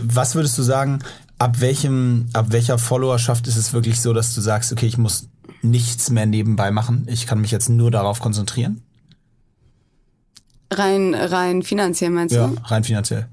[0.00, 1.00] was würdest du sagen,
[1.38, 5.28] ab welchem, ab welcher Followerschaft ist es wirklich so, dass du sagst, okay, ich muss
[5.62, 8.82] nichts mehr nebenbei machen, ich kann mich jetzt nur darauf konzentrieren?
[10.72, 12.54] Rein, rein finanziell meinst ja, du?
[12.54, 13.28] Ja, rein finanziell.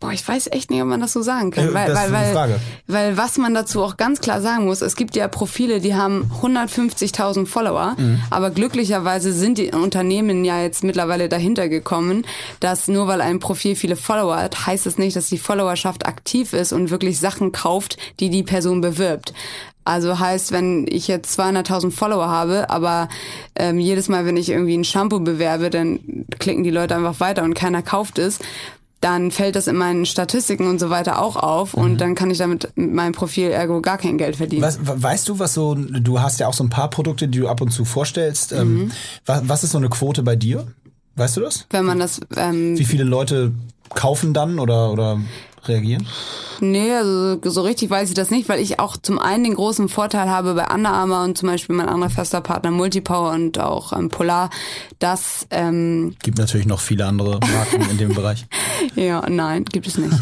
[0.00, 1.70] Boah, ich weiß echt nicht, ob man das so sagen kann.
[1.70, 5.16] Äh, weil, weil, weil, weil was man dazu auch ganz klar sagen muss, es gibt
[5.16, 8.20] ja Profile, die haben 150.000 Follower, mhm.
[8.30, 12.24] aber glücklicherweise sind die Unternehmen ja jetzt mittlerweile dahinter gekommen,
[12.60, 16.52] dass nur weil ein Profil viele Follower hat, heißt es nicht, dass die Followerschaft aktiv
[16.52, 19.34] ist und wirklich Sachen kauft, die die Person bewirbt.
[19.84, 23.08] Also heißt, wenn ich jetzt 200.000 Follower habe, aber
[23.56, 27.42] ähm, jedes Mal, wenn ich irgendwie ein Shampoo bewerbe, dann klicken die Leute einfach weiter
[27.42, 28.38] und keiner kauft es
[29.00, 31.82] dann fällt das in meinen Statistiken und so weiter auch auf mhm.
[31.82, 34.62] und dann kann ich damit mit meinem Profil ergo gar kein Geld verdienen.
[34.62, 37.48] Was, weißt du, was so, du hast ja auch so ein paar Produkte, die du
[37.48, 38.52] ab und zu vorstellst.
[38.52, 38.92] Ähm, mhm.
[39.26, 40.66] was, was ist so eine Quote bei dir?
[41.14, 41.66] Weißt du das?
[41.70, 42.20] Wenn man das.
[42.36, 43.52] Ähm, Wie viele Leute
[43.94, 45.18] kaufen dann oder, oder
[45.66, 46.06] reagieren?
[46.60, 49.88] Nee, also so richtig weiß ich das nicht, weil ich auch zum einen den großen
[49.88, 53.92] Vorteil habe bei Under Armour und zum Beispiel mein anderer fester Partner Multipower und auch
[53.92, 54.50] ähm, Polar,
[54.98, 58.46] dass ähm, gibt natürlich noch viele andere Marken in dem Bereich.
[58.94, 60.14] Ja, nein, gibt es nicht.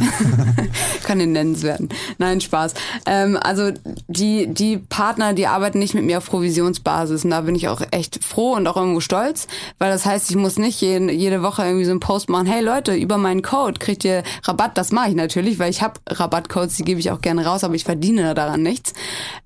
[1.05, 1.91] Kann den nennenswerten.
[2.19, 2.75] Nein, Spaß.
[3.05, 3.71] Ähm, also
[4.09, 7.83] die die Partner, die arbeiten nicht mit mir auf Provisionsbasis und da bin ich auch
[7.91, 9.47] echt froh und auch irgendwo stolz,
[9.79, 12.47] weil das heißt, ich muss nicht jede, jede Woche irgendwie so einen Post machen.
[12.47, 14.77] Hey Leute, über meinen Code kriegt ihr Rabatt.
[14.77, 17.65] Das mache ich natürlich, weil ich habe Rabatt Rabattcodes, die gebe ich auch gerne raus,
[17.65, 18.95] aber ich verdiene daran nichts.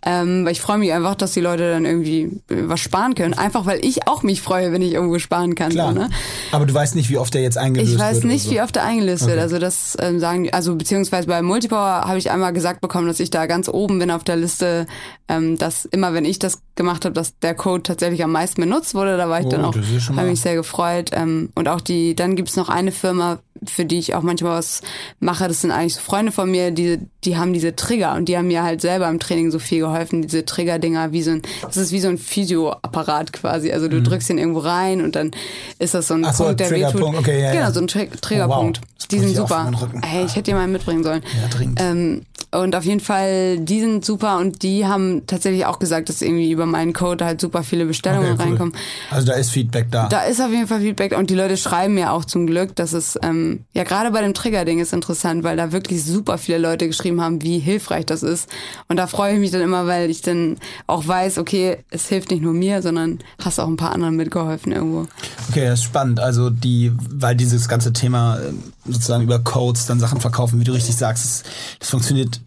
[0.04, 3.34] Ähm, weil ich freue mich einfach, dass die Leute dann irgendwie was sparen können.
[3.34, 5.70] Einfach weil ich auch mich freue, wenn ich irgendwo sparen kann.
[5.70, 5.92] Klar.
[5.92, 6.11] Ne?
[6.52, 8.00] Aber du weißt nicht, wie oft der jetzt eingelöst wird.
[8.00, 8.50] Ich weiß wird nicht, so.
[8.50, 9.33] wie oft der eingelöst okay.
[9.33, 9.40] wird.
[9.40, 13.20] Also das ähm, sagen die, also beziehungsweise bei Multipower habe ich einmal gesagt bekommen, dass
[13.20, 14.87] ich da ganz oben bin auf der Liste,
[15.28, 18.94] ähm, dass immer wenn ich das gemacht habe, dass der Code tatsächlich am meisten benutzt
[18.94, 19.16] wurde.
[19.16, 21.11] Da war ich oh, dann auch, habe mich sehr gefreut.
[21.12, 24.59] Ähm, und auch die, dann gibt es noch eine Firma, für die ich auch manchmal
[24.59, 24.83] was
[25.18, 25.46] mache.
[25.46, 28.48] Das sind eigentlich so Freunde von mir, die, die haben diese Trigger und die haben
[28.48, 30.22] mir halt selber im Training so viel geholfen.
[30.22, 33.72] Diese Trigger-Dinger, wie so ein, das ist wie so ein Physioapparat quasi.
[33.72, 34.04] Also du mhm.
[34.04, 35.30] drückst den irgendwo rein und dann
[35.78, 37.02] ist das so ein Ach Punkt, so, der wehtut.
[37.02, 38.80] Okay, ja, genau, so ein Tri Triggerpunkt.
[38.82, 39.08] Oh, wow.
[39.10, 39.70] Die sind super.
[40.04, 41.22] Hey, ich hätte dir mal mitbringen sollen.
[41.40, 41.80] Ja, dringend.
[41.80, 46.20] Ähm, und auf jeden Fall, die sind super und die haben tatsächlich auch gesagt, dass
[46.20, 48.48] irgendwie über meinen Code halt super viele Bestellungen okay, cool.
[48.48, 48.74] reinkommen.
[49.10, 50.08] Also da ist Feedback da.
[50.08, 52.92] Da ist auf jeden Fall Feedback und die Leute schreiben mir auch zum Glück, dass
[52.92, 56.88] es, ähm, ja gerade bei dem Trigger-Ding ist interessant, weil da wirklich super viele Leute
[56.88, 58.50] geschrieben haben, wie hilfreich das ist.
[58.88, 60.58] Und da freue ich mich dann immer, weil ich dann
[60.88, 64.72] auch weiß, okay, es hilft nicht nur mir, sondern hast auch ein paar anderen mitgeholfen
[64.72, 65.06] irgendwo.
[65.50, 66.20] Okay, das ist spannend.
[66.20, 68.52] Also die, weil dieses ganze Thema äh,
[68.84, 71.42] sozusagen über Codes dann Sachen verkaufen, wie du richtig sagst, das,
[71.80, 72.40] das funktioniert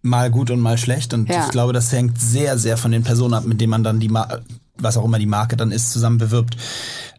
[0.00, 1.12] mal gut und mal schlecht.
[1.12, 1.44] Und ja.
[1.44, 4.08] ich glaube, das hängt sehr, sehr von den Personen ab, mit denen man dann die,
[4.08, 4.40] Mar
[4.78, 6.56] was auch immer die Marke dann ist, zusammen bewirbt.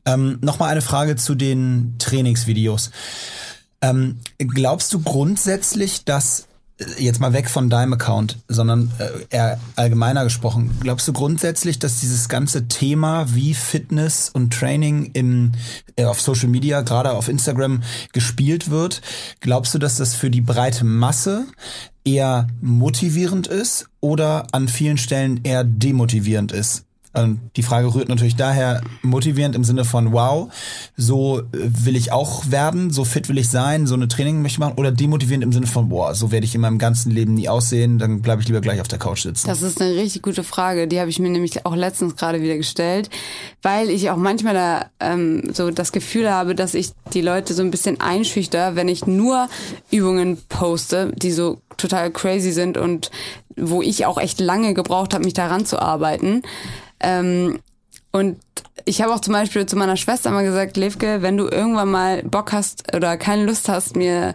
[0.06, 2.90] Ähm, Nochmal eine Frage zu den Trainingsvideos.
[3.82, 6.47] Ähm, glaubst du grundsätzlich, dass
[6.98, 12.00] jetzt mal weg von deinem Account, sondern äh, eher allgemeiner gesprochen, glaubst du grundsätzlich, dass
[12.00, 15.54] dieses ganze Thema wie Fitness und Training im,
[15.96, 19.02] äh, auf Social Media, gerade auf Instagram, gespielt wird?
[19.40, 21.46] Glaubst du, dass das für die breite Masse
[22.06, 26.87] eher motivierend ist oder an vielen Stellen eher demotivierend ist?
[27.14, 30.50] Und die Frage rührt natürlich daher motivierend im Sinne von, wow,
[30.96, 34.60] so will ich auch werden, so fit will ich sein, so eine Training möchte ich
[34.60, 34.76] machen.
[34.78, 37.98] Oder demotivierend im Sinne von, boah, so werde ich in meinem ganzen Leben nie aussehen,
[37.98, 39.48] dann bleibe ich lieber gleich auf der Couch sitzen.
[39.48, 40.88] Das ist eine richtig gute Frage.
[40.88, 43.10] Die habe ich mir nämlich auch letztens gerade wieder gestellt,
[43.62, 47.64] weil ich auch manchmal da ähm, so das Gefühl habe, dass ich die Leute so
[47.64, 49.50] ein bisschen einschüchter, wenn ich nur
[49.92, 53.12] Übungen poste, die so total crazy sind und
[53.56, 56.44] wo ich auch echt lange gebraucht habe, mich daran zu arbeiten.
[57.00, 57.60] Ähm,
[58.12, 58.40] und
[58.86, 62.24] ich habe auch zum Beispiel zu meiner Schwester mal gesagt, Levke, wenn du irgendwann mal
[62.24, 64.34] Bock hast oder keine Lust hast, mir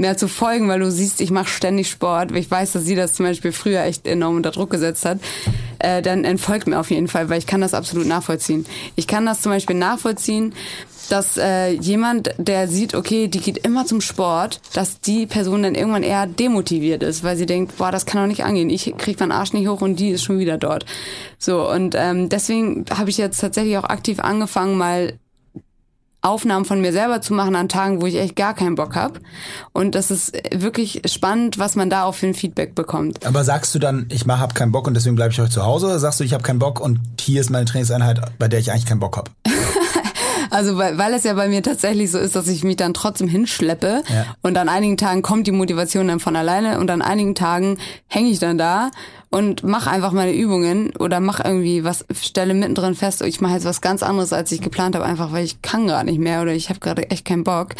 [0.00, 3.12] mehr zu folgen, weil du siehst, ich mache ständig Sport, ich weiß, dass sie das
[3.12, 5.20] zum Beispiel früher echt enorm unter Druck gesetzt hat,
[5.78, 8.66] äh, dann entfolgt mir auf jeden Fall, weil ich kann das absolut nachvollziehen.
[8.96, 10.54] Ich kann das zum Beispiel nachvollziehen,
[11.10, 15.74] dass äh, jemand, der sieht, okay, die geht immer zum Sport, dass die Person dann
[15.74, 18.70] irgendwann eher demotiviert ist, weil sie denkt, boah, das kann doch nicht angehen.
[18.70, 20.86] Ich krieg meinen Arsch nicht hoch und die ist schon wieder dort.
[21.38, 25.14] So, und ähm, deswegen habe ich jetzt tatsächlich auch aktiv angefangen, mal
[26.22, 29.20] Aufnahmen von mir selber zu machen an Tagen, wo ich echt gar keinen Bock habe.
[29.72, 33.26] Und das ist wirklich spannend, was man da auch für ein Feedback bekommt.
[33.26, 35.64] Aber sagst du dann, ich mach, hab keinen Bock und deswegen bleibe ich heute zu
[35.64, 35.86] Hause?
[35.86, 38.70] Oder sagst du, ich habe keinen Bock und hier ist meine Trainingseinheit, bei der ich
[38.70, 39.30] eigentlich keinen Bock habe?
[40.50, 43.28] Also weil, weil es ja bei mir tatsächlich so ist, dass ich mich dann trotzdem
[43.28, 44.26] hinschleppe ja.
[44.42, 47.78] und an einigen Tagen kommt die Motivation dann von alleine und an einigen Tagen
[48.08, 48.90] hänge ich dann da
[49.30, 53.64] und mach einfach meine Übungen oder mach irgendwie was, stelle mittendrin fest, ich mache jetzt
[53.64, 56.52] was ganz anderes, als ich geplant habe, einfach weil ich kann gerade nicht mehr oder
[56.52, 57.76] ich habe gerade echt keinen Bock.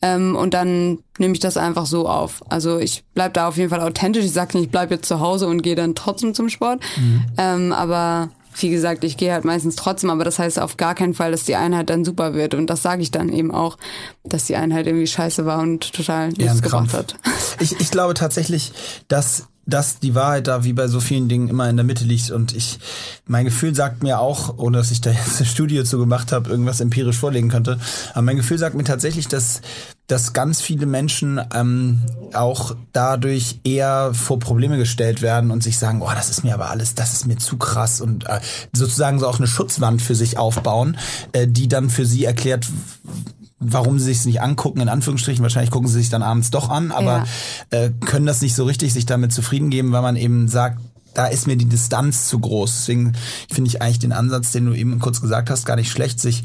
[0.00, 2.42] Ähm, und dann nehme ich das einfach so auf.
[2.50, 4.24] Also ich bleib da auf jeden Fall authentisch.
[4.24, 6.80] Ich sage nicht, ich bleib jetzt zu Hause und gehe dann trotzdem zum Sport.
[6.96, 7.24] Mhm.
[7.36, 11.12] Ähm, aber wie gesagt, ich gehe halt meistens trotzdem, aber das heißt auf gar keinen
[11.12, 12.54] Fall, dass die Einheit dann super wird.
[12.54, 13.76] Und das sage ich dann eben auch,
[14.24, 17.16] dass die Einheit irgendwie scheiße war und total nichts gebracht hat.
[17.60, 18.72] Ich, ich glaube tatsächlich,
[19.08, 22.30] dass dass die Wahrheit da wie bei so vielen Dingen immer in der Mitte liegt.
[22.30, 22.78] Und ich
[23.26, 26.48] mein Gefühl sagt mir auch, ohne dass ich da jetzt eine Studie zu gemacht habe,
[26.48, 27.78] irgendwas empirisch vorlegen könnte,
[28.12, 29.60] aber mein Gefühl sagt mir tatsächlich, dass
[30.06, 32.00] dass ganz viele Menschen ähm,
[32.32, 36.70] auch dadurch eher vor Probleme gestellt werden und sich sagen, oh, das ist mir aber
[36.70, 38.40] alles, das ist mir zu krass und äh,
[38.72, 40.96] sozusagen so auch eine Schutzwand für sich aufbauen,
[41.32, 42.68] äh, die dann für sie erklärt,
[43.58, 45.42] warum sie sich nicht angucken, in Anführungsstrichen.
[45.42, 47.24] Wahrscheinlich gucken sie sich dann abends doch an, aber
[47.72, 47.78] ja.
[47.78, 50.80] äh, können das nicht so richtig sich damit zufrieden geben, weil man eben sagt,
[51.14, 52.70] da ist mir die Distanz zu groß.
[52.72, 53.14] Deswegen
[53.50, 56.44] finde ich eigentlich den Ansatz, den du eben kurz gesagt hast, gar nicht schlecht, sich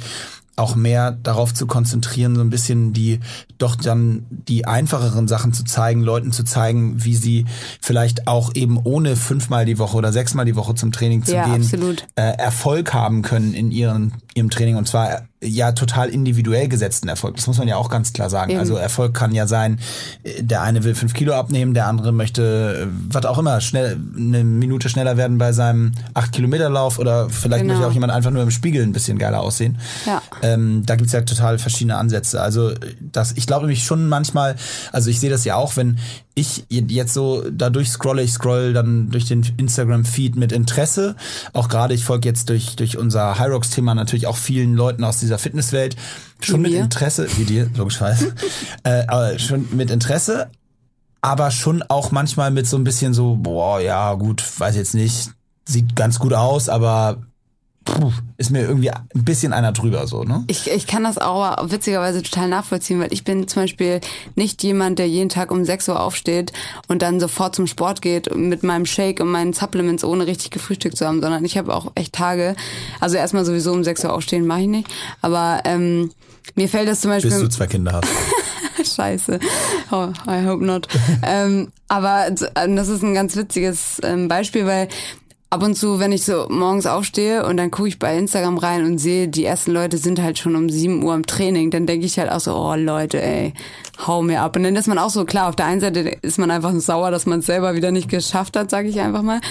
[0.55, 3.19] auch mehr darauf zu konzentrieren, so ein bisschen die
[3.57, 7.45] doch dann die einfacheren Sachen zu zeigen, Leuten zu zeigen, wie sie
[7.81, 11.45] vielleicht auch eben ohne fünfmal die Woche oder sechsmal die Woche zum Training zu ja,
[11.45, 17.07] gehen, äh, Erfolg haben können in ihren, ihrem Training und zwar ja total individuell gesetzten
[17.07, 17.35] Erfolg.
[17.35, 18.51] Das muss man ja auch ganz klar sagen.
[18.51, 18.59] Eben.
[18.59, 19.79] Also Erfolg kann ja sein,
[20.39, 24.87] der eine will fünf Kilo abnehmen, der andere möchte, was auch immer, schnell eine Minute
[24.87, 27.73] schneller werden bei seinem acht Kilometer Lauf oder vielleicht genau.
[27.73, 29.79] möchte auch jemand einfach nur im Spiegel ein bisschen geiler aussehen.
[30.05, 30.21] Ja.
[30.43, 32.41] Ähm, da gibt's ja total verschiedene Ansätze.
[32.41, 34.55] Also das, ich glaube nämlich schon manchmal,
[34.91, 35.97] also ich sehe das ja auch, wenn
[36.33, 41.15] ich jetzt so dadurch scrolle, ich scroll dann durch den Instagram-Feed mit Interesse.
[41.53, 45.19] Auch gerade, ich folge jetzt durch, durch unser High Rocks-Thema natürlich auch vielen Leuten aus
[45.19, 45.95] dieser Fitnesswelt.
[46.39, 48.33] Schon mit Interesse, wie dir, logischerweise.
[48.83, 50.49] äh, aber schon mit Interesse,
[51.21, 55.31] aber schon auch manchmal mit so ein bisschen so, boah, ja, gut, weiß jetzt nicht,
[55.65, 57.21] sieht ganz gut aus, aber
[57.85, 60.43] puh, ist mir irgendwie ein bisschen einer drüber so, ne?
[60.47, 64.01] Ich, ich kann das auch witzigerweise total nachvollziehen, weil ich bin zum Beispiel
[64.35, 66.53] nicht jemand, der jeden Tag um 6 Uhr aufsteht
[66.87, 70.97] und dann sofort zum Sport geht mit meinem Shake und meinen Supplements, ohne richtig gefrühstückt
[70.97, 72.55] zu haben, sondern ich habe auch echt Tage,
[72.99, 74.87] also erstmal sowieso um 6 Uhr aufstehen mache ich nicht,
[75.21, 76.11] aber ähm,
[76.55, 77.31] mir fällt das zum Beispiel...
[77.31, 78.07] Bis du zwei Kinder hast.
[78.95, 79.39] Scheiße.
[79.91, 80.87] Oh, I hope not.
[81.23, 84.87] ähm, aber das ist ein ganz witziges ähm, Beispiel, weil
[85.51, 88.85] ab und zu, wenn ich so morgens aufstehe und dann gucke ich bei Instagram rein
[88.85, 92.05] und sehe, die ersten Leute sind halt schon um 7 Uhr im Training, dann denke
[92.05, 93.53] ich halt auch so, oh Leute, ey,
[94.07, 94.55] hau mir ab.
[94.55, 97.11] Und dann ist man auch so, klar, auf der einen Seite ist man einfach sauer,
[97.11, 99.41] dass man es selber wieder nicht geschafft hat, sage ich einfach mal.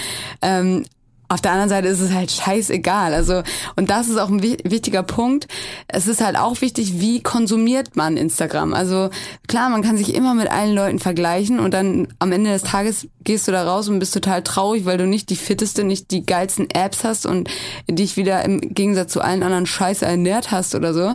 [0.41, 0.85] Ähm,
[1.31, 3.13] auf der anderen Seite ist es halt scheißegal.
[3.13, 3.41] Also,
[3.77, 5.47] und das ist auch ein wichtiger Punkt.
[5.87, 8.73] Es ist halt auch wichtig, wie konsumiert man Instagram.
[8.73, 9.09] Also,
[9.47, 13.07] klar, man kann sich immer mit allen Leuten vergleichen und dann am Ende des Tages
[13.23, 16.25] gehst du da raus und bist total traurig, weil du nicht die fitteste, nicht die
[16.25, 17.49] geilsten Apps hast und
[17.89, 21.13] dich wieder im Gegensatz zu allen anderen Scheiße ernährt hast oder so.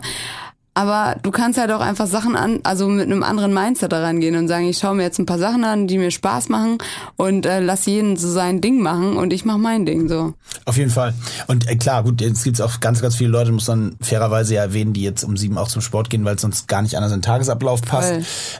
[0.77, 4.35] Aber du kannst halt auch einfach Sachen an, also mit einem anderen Mindset da rangehen
[4.35, 6.77] und sagen, ich schaue mir jetzt ein paar Sachen an, die mir Spaß machen
[7.15, 10.35] und äh, lass jeden so sein Ding machen und ich mache mein Ding so.
[10.65, 11.15] Auf jeden Fall.
[11.47, 14.61] Und äh, klar, gut, jetzt gibt's auch ganz, ganz viele Leute, muss man fairerweise ja
[14.61, 17.11] erwähnen, die jetzt um sieben auch zum Sport gehen, weil es sonst gar nicht anders
[17.11, 18.13] in den Tagesablauf passt.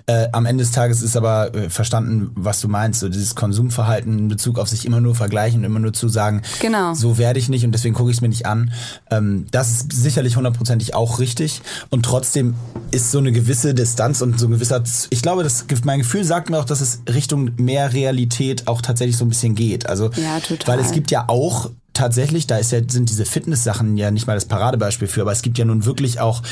[0.08, 4.18] Äh, am Ende des Tages ist aber äh, verstanden, was du meinst, so dieses Konsumverhalten
[4.18, 6.96] in Bezug auf sich immer nur vergleichen und immer nur zu sagen, genau.
[6.96, 8.72] so werde ich nicht und deswegen gucke ich es mir nicht an.
[9.12, 11.62] Ähm, das ist sicherlich hundertprozentig auch richtig.
[11.92, 12.56] Und trotzdem
[12.92, 16.50] ist so eine gewisse Distanz und so ein gewisser, ich glaube, das, mein Gefühl sagt
[16.50, 19.88] mir auch, dass es Richtung mehr Realität auch tatsächlich so ein bisschen geht.
[19.88, 20.78] Also, ja, total.
[20.78, 24.36] weil es gibt ja auch tatsächlich, da ist ja, sind diese Fitness-Sachen ja nicht mal
[24.36, 26.44] das Paradebeispiel für, aber es gibt ja nun wirklich auch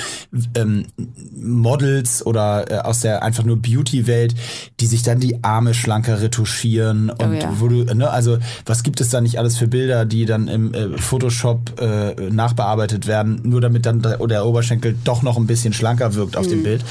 [0.55, 0.87] ähm,
[1.35, 4.35] Models oder äh, aus der einfach nur Beauty-Welt,
[4.79, 7.53] die sich dann die Arme schlanker retuschieren und oh ja.
[7.59, 10.73] wo du, ne, also was gibt es da nicht alles für Bilder, die dann im
[10.73, 15.73] äh, Photoshop äh, nachbearbeitet werden, nur damit dann der, der Oberschenkel doch noch ein bisschen
[15.73, 16.49] schlanker wirkt auf mhm.
[16.49, 16.83] dem Bild.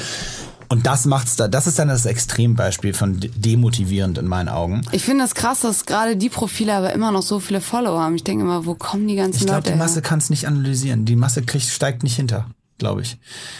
[0.69, 4.81] Und das macht's da, das ist dann das Extrembeispiel von demotivierend in meinen Augen.
[4.91, 8.15] Ich finde das krass, dass gerade die Profile aber immer noch so viele Follower haben.
[8.15, 9.69] Ich denke immer, wo kommen die ganzen ich glaub, Leute?
[9.69, 11.05] Ich glaube, die Masse kann es nicht analysieren.
[11.05, 12.47] Die Masse kriegt, steigt nicht hinter,
[12.77, 13.17] glaube ich.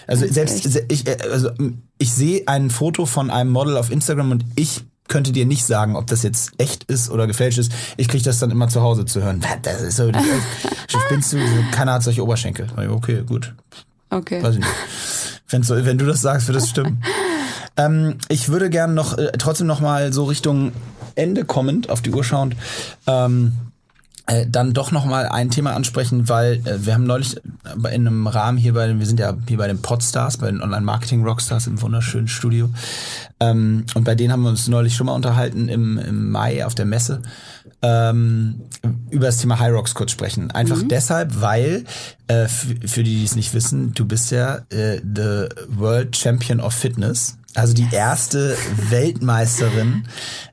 [0.07, 1.51] Also selbst ich, äh, also
[1.97, 5.95] ich sehe ein Foto von einem Model auf Instagram und ich könnte dir nicht sagen,
[5.95, 7.71] ob das jetzt echt ist oder gefälscht ist.
[7.97, 9.43] Ich kriege das dann immer zu Hause zu hören.
[9.61, 10.11] Das ist so,
[10.87, 11.37] spinnst du,
[11.71, 12.67] keiner hat solche Oberschenkel.
[12.89, 13.53] Okay, gut.
[14.09, 14.41] Okay.
[14.41, 14.71] Weiß ich nicht.
[15.49, 17.03] Wenn, so, wenn du das sagst, wird das stimmen.
[17.77, 20.71] ähm, ich würde gerne noch äh, trotzdem noch mal so Richtung
[21.15, 22.55] Ende kommend auf die Uhr schauend
[23.07, 23.53] ähm,
[24.27, 27.35] äh, dann doch noch mal ein Thema ansprechen, weil äh, wir haben neulich
[27.75, 30.61] in einem Rahmen hier bei den, wir sind ja hier bei den Podstars, bei den
[30.61, 32.69] Online-Marketing-Rockstars im wunderschönen Studio
[33.39, 36.73] ähm, und bei denen haben wir uns neulich schon mal unterhalten im, im Mai auf
[36.73, 37.21] der Messe
[37.85, 38.61] ähm,
[39.11, 40.51] über das Thema High Rocks kurz sprechen.
[40.51, 40.87] Einfach mhm.
[40.87, 41.85] deshalb, weil,
[42.27, 46.73] äh, für die, die es nicht wissen, du bist ja äh, the World Champion of
[46.73, 47.37] Fitness.
[47.53, 48.57] Also die erste
[48.89, 50.07] Weltmeisterin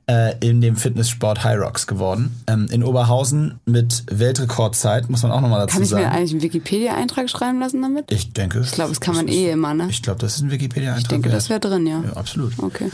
[0.09, 2.39] äh, in dem Fitnesssport High Rocks geworden.
[2.47, 5.89] Ähm, in Oberhausen mit Weltrekordzeit, muss man auch nochmal dazu sagen.
[5.89, 8.09] Kann ich mir eigentlich einen Wikipedia-Eintrag schreiben lassen damit?
[8.09, 8.61] Ich denke.
[8.61, 9.87] Ich glaube, das kann man eh immer, ne?
[9.89, 11.01] Ich glaube, das ist ein Wikipedia-Eintrag.
[11.01, 11.35] Ich denke, wert.
[11.35, 12.03] das wäre drin, ja.
[12.05, 12.57] Ja, absolut.
[12.57, 12.89] Okay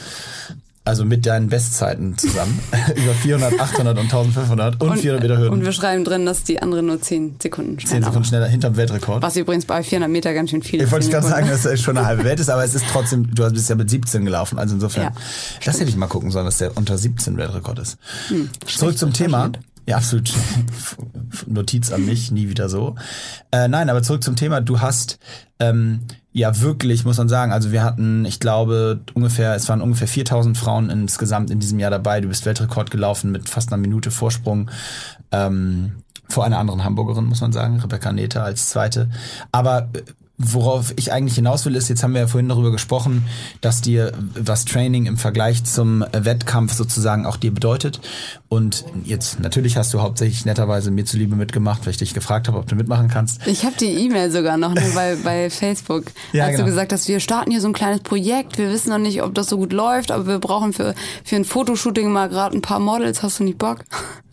[0.90, 2.60] also mit deinen Bestzeiten zusammen,
[2.96, 5.54] über 400, 800 und 1500 und, und 400 Meter Hürden.
[5.54, 8.76] Und wir schreiben drin, dass die anderen nur 10 Sekunden schneller 10 Sekunden schneller hinterm
[8.76, 9.22] Weltrekord.
[9.22, 10.88] Was übrigens bei 400 Meter ganz schön viel ist.
[10.88, 13.34] Ich wollte gerade sagen, dass es schon eine halbe Welt ist, aber es ist trotzdem,
[13.34, 15.12] du bist ja mit 17 gelaufen, also insofern, ja,
[15.64, 17.98] das hätte ich mal gucken sollen, dass der unter 17 Weltrekord ist.
[18.30, 19.52] Hm, Zurück zum Thema.
[19.86, 20.32] Ja, absolut.
[21.48, 22.96] Notiz an mich, nie wieder so.
[23.52, 24.62] Äh, nein, aber zurück zum Thema.
[24.62, 25.18] Du hast
[25.60, 30.08] ähm, ja wirklich, muss man sagen, also wir hatten, ich glaube, ungefähr, es waren ungefähr
[30.08, 32.22] 4000 Frauen insgesamt in diesem Jahr dabei.
[32.22, 34.70] Du bist Weltrekord gelaufen mit fast einer Minute Vorsprung.
[35.32, 39.10] Ähm, vor einer anderen Hamburgerin, muss man sagen, Rebecca Neta als zweite.
[39.52, 40.04] Aber äh,
[40.42, 43.26] worauf ich eigentlich hinaus will, ist, jetzt haben wir ja vorhin darüber gesprochen,
[43.60, 48.00] dass dir was Training im Vergleich zum Wettkampf sozusagen auch dir bedeutet.
[48.48, 52.58] Und jetzt, natürlich hast du hauptsächlich netterweise mir zuliebe mitgemacht, weil ich dich gefragt habe,
[52.58, 53.46] ob du mitmachen kannst.
[53.48, 56.06] Ich habe die E-Mail sogar noch ne, bei, bei Facebook.
[56.32, 56.64] Ja, als genau.
[56.64, 59.36] du gesagt hast, wir starten hier so ein kleines Projekt, wir wissen noch nicht, ob
[59.36, 62.80] das so gut läuft, aber wir brauchen für, für ein Fotoshooting mal gerade ein paar
[62.80, 63.22] Models.
[63.24, 63.80] Hast du nicht Bock?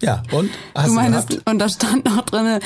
[0.02, 0.50] Ja, und?
[0.74, 2.60] Hast du meinst, und da stand noch drin,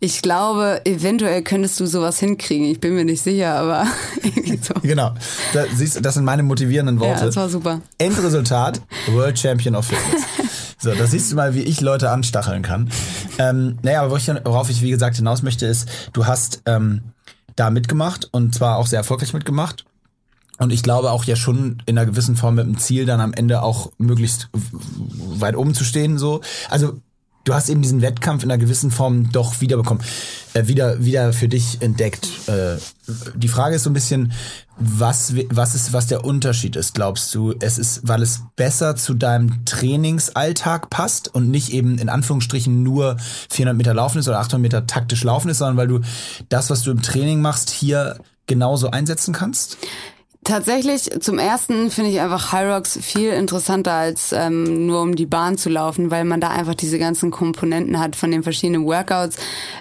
[0.00, 2.66] ich glaube, eventuell könntest du sowas hinkriegen.
[2.66, 3.86] Ich bin mir nicht sicher, aber
[4.62, 4.74] so.
[4.82, 5.14] Genau.
[5.52, 7.20] Da, siehst, das sind meine motivierenden Worte.
[7.20, 7.80] Ja, das war super.
[7.98, 10.22] Endresultat, World Champion of Fitness.
[10.82, 12.90] So, da siehst du mal, wie ich Leute anstacheln kann.
[13.38, 17.02] Ähm, naja, aber worauf ich, wie gesagt, hinaus möchte, ist, du hast ähm,
[17.54, 19.84] da mitgemacht und zwar auch sehr erfolgreich mitgemacht.
[20.58, 23.32] Und ich glaube auch ja schon in einer gewissen Form mit dem Ziel, dann am
[23.32, 26.18] Ende auch möglichst weit oben zu stehen.
[26.18, 26.40] So.
[26.68, 27.00] Also
[27.44, 30.02] du hast eben diesen Wettkampf in einer gewissen Form doch wiederbekommen,
[30.54, 32.28] äh, wieder, wieder für dich entdeckt.
[32.46, 32.76] Äh,
[33.34, 34.32] die Frage ist so ein bisschen,
[34.78, 37.54] was, was ist, was der Unterschied ist, glaubst du?
[37.60, 43.16] Es ist, weil es besser zu deinem Trainingsalltag passt und nicht eben in Anführungsstrichen nur
[43.50, 46.00] 400 Meter laufen ist oder 800 Meter taktisch laufen ist, sondern weil du
[46.48, 49.76] das, was du im Training machst, hier genauso einsetzen kannst?
[50.50, 55.56] Tatsächlich, zum ersten finde ich einfach Hyrox viel interessanter als ähm, nur um die Bahn
[55.56, 59.36] zu laufen, weil man da einfach diese ganzen Komponenten hat von den verschiedenen Workouts.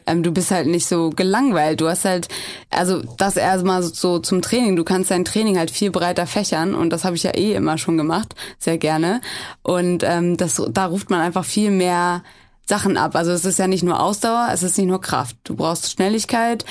[0.05, 1.81] Ähm, du bist halt nicht so gelangweilt.
[1.81, 2.27] Du hast halt,
[2.69, 4.75] also das erstmal so zum Training.
[4.75, 7.79] Du kannst dein Training halt viel breiter fächern und das habe ich ja eh immer
[7.79, 9.21] schon gemacht, sehr gerne.
[9.63, 12.21] Und ähm, das, da ruft man einfach viel mehr
[12.67, 13.15] Sachen ab.
[13.15, 15.35] Also es ist ja nicht nur Ausdauer, es ist nicht nur Kraft.
[15.45, 16.63] Du brauchst Schnelligkeit,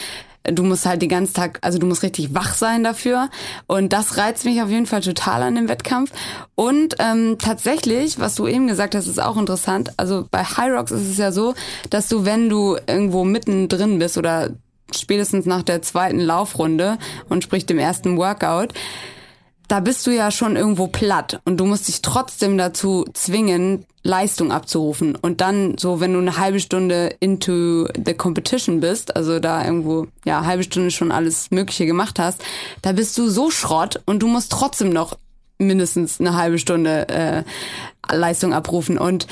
[0.50, 3.28] du musst halt den ganzen Tag, also du musst richtig wach sein dafür.
[3.66, 6.12] Und das reizt mich auf jeden Fall total an dem Wettkampf.
[6.54, 9.92] Und ähm, tatsächlich, was du eben gesagt hast, ist auch interessant.
[9.96, 11.54] Also bei High Rocks ist es ja so,
[11.90, 14.50] dass du, wenn du irgendwo mittendrin bist oder
[14.94, 18.72] spätestens nach der zweiten Laufrunde und sprich dem ersten Workout,
[19.68, 24.50] da bist du ja schon irgendwo platt und du musst dich trotzdem dazu zwingen, Leistung
[24.50, 25.14] abzurufen.
[25.14, 30.06] Und dann so, wenn du eine halbe Stunde into the competition bist, also da irgendwo,
[30.24, 32.42] ja, halbe Stunde schon alles Mögliche gemacht hast,
[32.80, 35.18] da bist du so Schrott und du musst trotzdem noch
[35.58, 37.42] mindestens eine halbe Stunde äh,
[38.10, 38.96] Leistung abrufen.
[38.96, 39.26] Und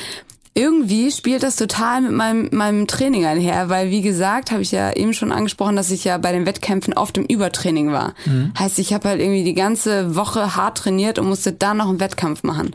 [0.57, 4.91] irgendwie spielt das total mit meinem, meinem Training einher, weil wie gesagt, habe ich ja
[4.97, 8.15] eben schon angesprochen, dass ich ja bei den Wettkämpfen oft im Übertraining war.
[8.25, 8.53] Mhm.
[8.59, 12.01] Heißt, ich habe halt irgendwie die ganze Woche hart trainiert und musste dann noch einen
[12.01, 12.75] Wettkampf machen.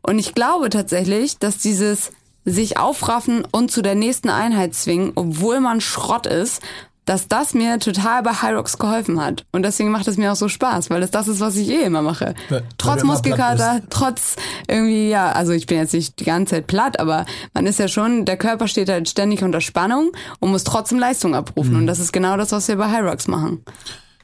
[0.00, 2.12] Und ich glaube tatsächlich, dass dieses
[2.44, 6.62] sich aufraffen und zu der nächsten Einheit zwingen, obwohl man Schrott ist,
[7.08, 9.46] dass das mir total bei Hyrox geholfen hat.
[9.50, 11.82] Und deswegen macht es mir auch so Spaß, weil es das ist, was ich eh
[11.82, 12.34] immer mache.
[12.50, 14.36] Ja, trotz Muskelkater, trotz
[14.68, 17.88] irgendwie, ja, also ich bin jetzt nicht die ganze Zeit platt, aber man ist ja
[17.88, 21.72] schon, der Körper steht halt ständig unter Spannung und muss trotzdem Leistung abrufen.
[21.72, 21.78] Mhm.
[21.78, 23.64] Und das ist genau das, was wir bei Hyrox machen.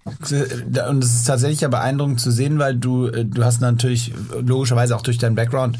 [0.05, 4.95] Und es ist tatsächlich ja beeindruckend zu sehen, weil du, äh, du hast natürlich logischerweise
[4.97, 5.79] auch durch deinen Background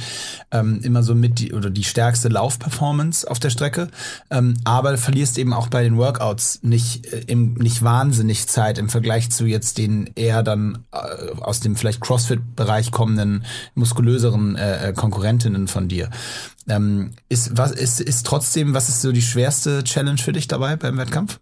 [0.51, 3.89] ähm, immer so mit die, oder die stärkste Laufperformance auf der Strecke,
[4.31, 8.89] ähm, aber verlierst eben auch bei den Workouts nicht, äh, im, nicht wahnsinnig Zeit im
[8.89, 13.45] Vergleich zu jetzt den eher dann äh, aus dem vielleicht CrossFit-Bereich kommenden,
[13.75, 16.09] muskulöseren äh, äh Konkurrentinnen von dir.
[16.67, 20.77] Ähm, ist, was, ist, ist trotzdem, was ist so die schwerste Challenge für dich dabei
[20.77, 21.39] beim Wettkampf?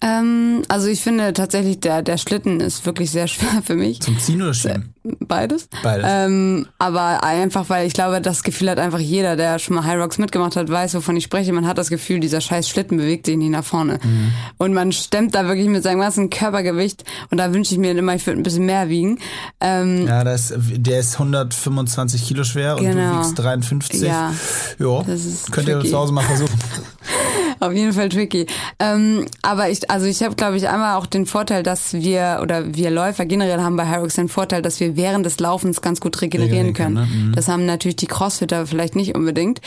[0.00, 4.00] Ähm, also ich finde tatsächlich, der, der Schlitten ist wirklich sehr schwer für mich.
[4.00, 4.94] Zum Ziehen oder Schieben?
[5.20, 5.68] Beides.
[5.82, 6.06] Beides.
[6.08, 10.00] Ähm, aber einfach, weil ich glaube, das Gefühl hat einfach jeder, der schon mal High
[10.00, 11.52] Rocks mitgemacht hat, weiß, wovon ich spreche.
[11.52, 13.98] Man hat das Gefühl, dieser scheiß Schlitten bewegt sich nicht nach vorne.
[14.02, 14.32] Mhm.
[14.56, 18.14] Und man stemmt da wirklich mit seinem ganzen Körpergewicht und da wünsche ich mir immer,
[18.14, 19.18] ich würde ein bisschen mehr wiegen.
[19.60, 22.88] Ähm, ja, das, der ist 125 Kilo schwer genau.
[22.88, 23.18] und du genau.
[23.18, 24.00] wiegst 53.
[24.00, 24.32] Ja.
[24.78, 25.04] Jo,
[25.50, 26.58] könnt ihr zu Hause mal versuchen.
[27.64, 28.46] Auf jeden Fall tricky.
[28.78, 32.74] Ähm, aber ich, also ich habe, glaube ich, einmal auch den Vorteil, dass wir oder
[32.74, 36.20] wir Läufer generell haben bei Hyrox den Vorteil, dass wir während des Laufens ganz gut
[36.20, 36.94] regenerieren können.
[36.94, 37.06] Ne?
[37.06, 37.32] Mhm.
[37.34, 39.60] Das haben natürlich die Crossfitter vielleicht nicht unbedingt.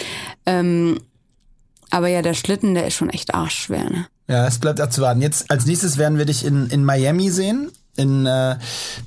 [0.46, 1.00] Ähm,
[1.90, 3.90] aber ja, der Schlitten, der ist schon echt arschschwer.
[3.90, 4.08] Ne?
[4.28, 5.22] Ja, es bleibt abzuwarten.
[5.22, 8.56] Jetzt als nächstes werden wir dich in, in Miami sehen in, äh,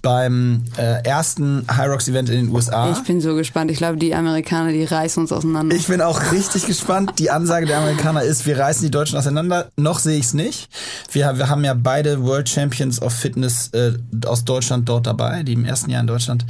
[0.03, 2.91] beim äh, ersten Hyrox Event in den USA.
[2.93, 3.71] Ich bin so gespannt.
[3.71, 5.75] Ich glaube, die Amerikaner, die reißen uns auseinander.
[5.75, 7.19] Ich bin auch richtig gespannt.
[7.19, 9.71] Die Ansage der Amerikaner ist, wir reißen die Deutschen auseinander.
[9.77, 10.69] Noch sehe ich es nicht.
[11.13, 13.93] Wir, wir haben ja beide World Champions of Fitness äh,
[14.27, 16.45] aus Deutschland dort dabei, die im ersten Jahr in Deutschland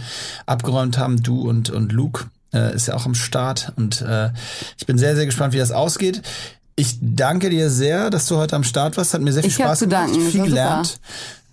[0.47, 1.23] abgeräumt haben.
[1.23, 3.73] Du und, und Luke äh, ist ja auch am Start.
[3.77, 4.31] Und äh,
[4.79, 6.23] ich bin sehr, sehr gespannt, wie das ausgeht
[6.77, 9.13] Ich danke dir sehr, dass du heute am Start warst.
[9.13, 10.09] Hat mir sehr viel Ich Spaß zu gemacht.
[10.09, 10.23] danken.
[10.25, 10.99] Das Viel war super.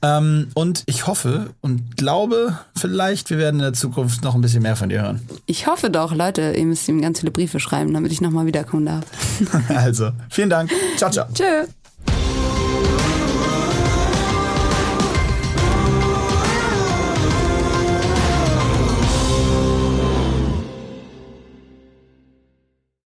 [0.02, 4.64] Ähm, und ich hoffe und glaube, vielleicht, wir werden in der Zukunft noch ein bisschen
[4.64, 5.22] mehr von dir hören.
[5.46, 8.86] Ich hoffe doch, Leute, ihr müsst ihm ganz viele Briefe schreiben, damit ich nochmal wiederkommen
[8.86, 9.06] darf.
[9.70, 10.72] Also, vielen Dank.
[10.98, 11.28] Ciao, ciao.
[11.34, 11.68] Tschö.